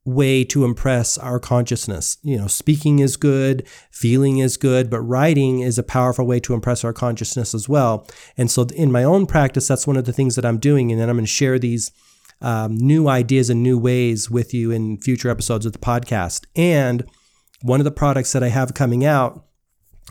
way 0.04 0.44
to 0.44 0.66
impress 0.66 1.16
our 1.16 1.40
consciousness. 1.40 2.18
You 2.22 2.36
know 2.36 2.46
speaking 2.46 2.98
is 2.98 3.16
good 3.16 3.66
feeling 3.90 4.38
is 4.38 4.56
good 4.56 4.90
but 4.90 5.00
writing 5.00 5.60
is 5.60 5.78
a 5.78 5.82
powerful 5.82 6.26
way 6.26 6.40
to 6.40 6.54
impress 6.54 6.84
our 6.84 6.92
consciousness 6.92 7.54
as 7.54 7.68
well. 7.68 8.06
And 8.36 8.50
so 8.50 8.66
in 8.74 8.92
my 8.92 9.04
own 9.04 9.26
practice 9.26 9.68
that's 9.68 9.86
one 9.86 9.96
of 9.96 10.04
the 10.04 10.12
things 10.12 10.34
that 10.36 10.44
i'm 10.44 10.58
doing 10.58 10.92
and 10.92 11.00
then 11.00 11.08
i'm 11.08 11.16
going 11.16 11.24
to 11.24 11.30
share 11.30 11.58
these 11.58 11.90
um, 12.40 12.76
new 12.76 13.08
ideas 13.08 13.50
and 13.50 13.62
new 13.62 13.78
ways 13.78 14.30
with 14.30 14.52
you 14.52 14.70
in 14.70 14.98
future 14.98 15.30
episodes 15.30 15.66
of 15.66 15.72
the 15.72 15.78
podcast. 15.78 16.44
And 16.54 17.04
one 17.62 17.80
of 17.80 17.84
the 17.84 17.90
products 17.90 18.32
that 18.32 18.42
I 18.42 18.48
have 18.48 18.74
coming 18.74 19.04
out 19.04 19.46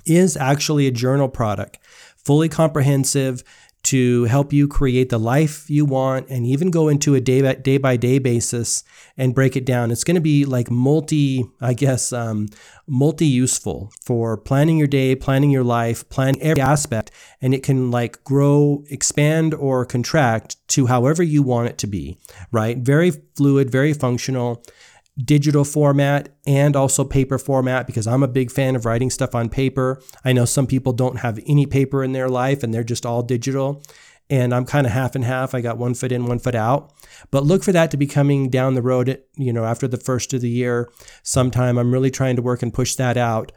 is 0.06 0.36
actually 0.36 0.88
a 0.88 0.92
journal 0.92 1.30
product, 1.30 1.78
fully 2.18 2.50
comprehensive 2.50 3.44
to 3.84 4.24
help 4.26 4.54
you 4.54 4.68
create 4.68 5.10
the 5.10 5.20
life 5.20 5.70
you 5.70 5.84
want 5.84 6.30
and 6.30 6.46
even 6.46 6.72
go 6.72 6.88
into 6.88 7.16
a 7.16 7.22
day 7.22 7.42
by 7.42 7.54
day, 7.56 7.78
by 7.78 7.98
day 7.98 8.18
basis 8.18 8.84
and 9.18 9.36
break 9.36 9.58
it 9.58 9.66
down. 9.66 9.92
It's 9.92 10.06
going 10.06 10.16
to 10.16 10.22
be 10.22 10.46
like 10.46 10.72
multi, 10.72 11.46
I 11.60 11.74
guess, 11.74 12.14
um, 12.14 12.48
multi 12.88 13.26
useful 13.26 13.92
for 14.02 14.38
planning 14.38 14.78
your 14.78 14.88
day, 14.88 15.16
planning 15.16 15.52
your 15.52 15.66
life, 15.66 16.08
planning 16.08 16.42
every 16.42 16.62
aspect. 16.62 17.12
And 17.42 17.54
it 17.54 17.62
can 17.62 17.92
like 17.92 18.24
grow, 18.24 18.86
expand, 18.90 19.54
or 19.54 19.86
contract 19.86 20.56
to 20.70 20.86
however 20.86 21.22
you 21.22 21.44
want 21.44 21.68
it 21.68 21.78
to 21.80 21.88
be, 21.88 22.18
right? 22.52 22.78
Very 22.78 23.12
fluid, 23.36 23.70
very 23.70 23.94
functional 23.94 24.64
digital 25.18 25.64
format 25.64 26.30
and 26.48 26.76
also 26.76 27.04
paper 27.04 27.38
format 27.38 27.86
because 27.86 28.08
I'm 28.08 28.24
a 28.24 28.28
big 28.28 28.52
fan 28.52 28.76
of 28.76 28.86
writing 28.86 29.10
stuff 29.10 29.36
on 29.36 29.50
paper. 29.50 30.02
I 30.26 30.34
know 30.34 30.46
some 30.46 30.68
people 30.68 30.94
don't 30.94 31.20
have 31.20 31.40
any 31.46 31.66
paper 31.66 32.04
in 32.04 32.14
their 32.14 32.30
life 32.30 32.64
and 32.64 32.74
they're 32.74 32.84
just 32.84 33.06
all 33.06 33.22
digital. 33.22 33.84
And 34.30 34.54
I'm 34.56 34.66
kind 34.66 34.88
of 34.88 34.94
half 34.94 35.16
and 35.16 35.24
half. 35.24 35.54
I 35.54 35.62
got 35.62 35.78
one 35.78 35.94
foot 35.94 36.12
in, 36.12 36.26
one 36.26 36.40
foot 36.40 36.56
out. 36.56 36.94
But 37.30 37.44
look 37.44 37.64
for 37.64 37.74
that 37.74 37.92
to 37.92 37.98
be 37.98 38.08
coming 38.08 38.50
down 38.50 38.74
the 38.74 38.82
road, 38.82 39.22
you 39.36 39.54
know, 39.54 39.66
after 39.66 39.88
the 39.88 39.98
first 39.98 40.34
of 40.34 40.42
the 40.42 40.50
year 40.50 40.90
sometime. 41.22 41.78
I'm 41.78 41.92
really 41.92 42.10
trying 42.10 42.38
to 42.38 42.42
work 42.42 42.64
and 42.64 42.74
push 42.74 42.96
that 42.96 43.18
out. 43.18 43.52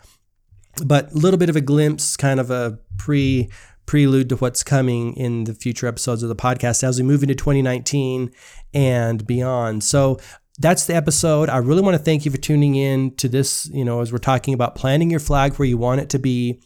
But 0.84 1.12
a 1.12 1.14
little 1.14 1.38
bit 1.38 1.48
of 1.48 1.56
a 1.56 1.60
glimpse, 1.60 2.16
kind 2.16 2.40
of 2.40 2.50
a 2.50 2.78
pre 2.98 3.48
prelude 3.86 4.28
to 4.28 4.36
what's 4.36 4.64
coming 4.64 5.14
in 5.14 5.44
the 5.44 5.54
future 5.54 5.86
episodes 5.86 6.22
of 6.22 6.28
the 6.28 6.36
podcast 6.36 6.82
as 6.82 6.98
we 6.98 7.04
move 7.04 7.22
into 7.22 7.36
2019 7.36 8.32
and 8.74 9.26
beyond. 9.26 9.84
So 9.84 10.18
that's 10.58 10.86
the 10.86 10.94
episode. 10.94 11.48
I 11.48 11.58
really 11.58 11.82
want 11.82 11.96
to 11.96 12.02
thank 12.02 12.24
you 12.24 12.30
for 12.30 12.38
tuning 12.38 12.76
in 12.76 13.14
to 13.16 13.28
this, 13.28 13.68
you 13.72 13.84
know, 13.84 14.00
as 14.00 14.12
we're 14.12 14.18
talking 14.18 14.54
about 14.54 14.74
planting 14.74 15.10
your 15.10 15.20
flag 15.20 15.54
where 15.54 15.68
you 15.68 15.78
want 15.78 16.00
it 16.00 16.10
to 16.10 16.18
be 16.18 16.62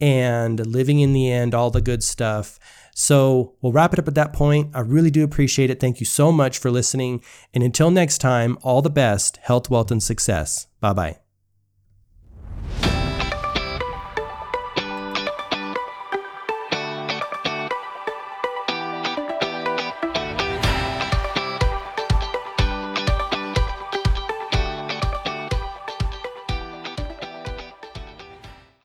and 0.00 0.64
living 0.66 1.00
in 1.00 1.12
the 1.12 1.30
end, 1.30 1.54
all 1.54 1.70
the 1.70 1.80
good 1.80 2.02
stuff. 2.02 2.58
So 2.94 3.54
we'll 3.60 3.72
wrap 3.72 3.92
it 3.92 3.98
up 3.98 4.08
at 4.08 4.14
that 4.16 4.32
point. 4.32 4.70
I 4.74 4.80
really 4.80 5.10
do 5.10 5.24
appreciate 5.24 5.70
it. 5.70 5.80
Thank 5.80 6.00
you 6.00 6.06
so 6.06 6.32
much 6.32 6.58
for 6.58 6.70
listening. 6.70 7.22
And 7.54 7.62
until 7.64 7.90
next 7.90 8.18
time, 8.18 8.58
all 8.62 8.82
the 8.82 8.90
best, 8.90 9.38
health, 9.38 9.70
wealth, 9.70 9.90
and 9.90 10.02
success. 10.02 10.66
Bye 10.80 10.92
bye. 10.92 11.19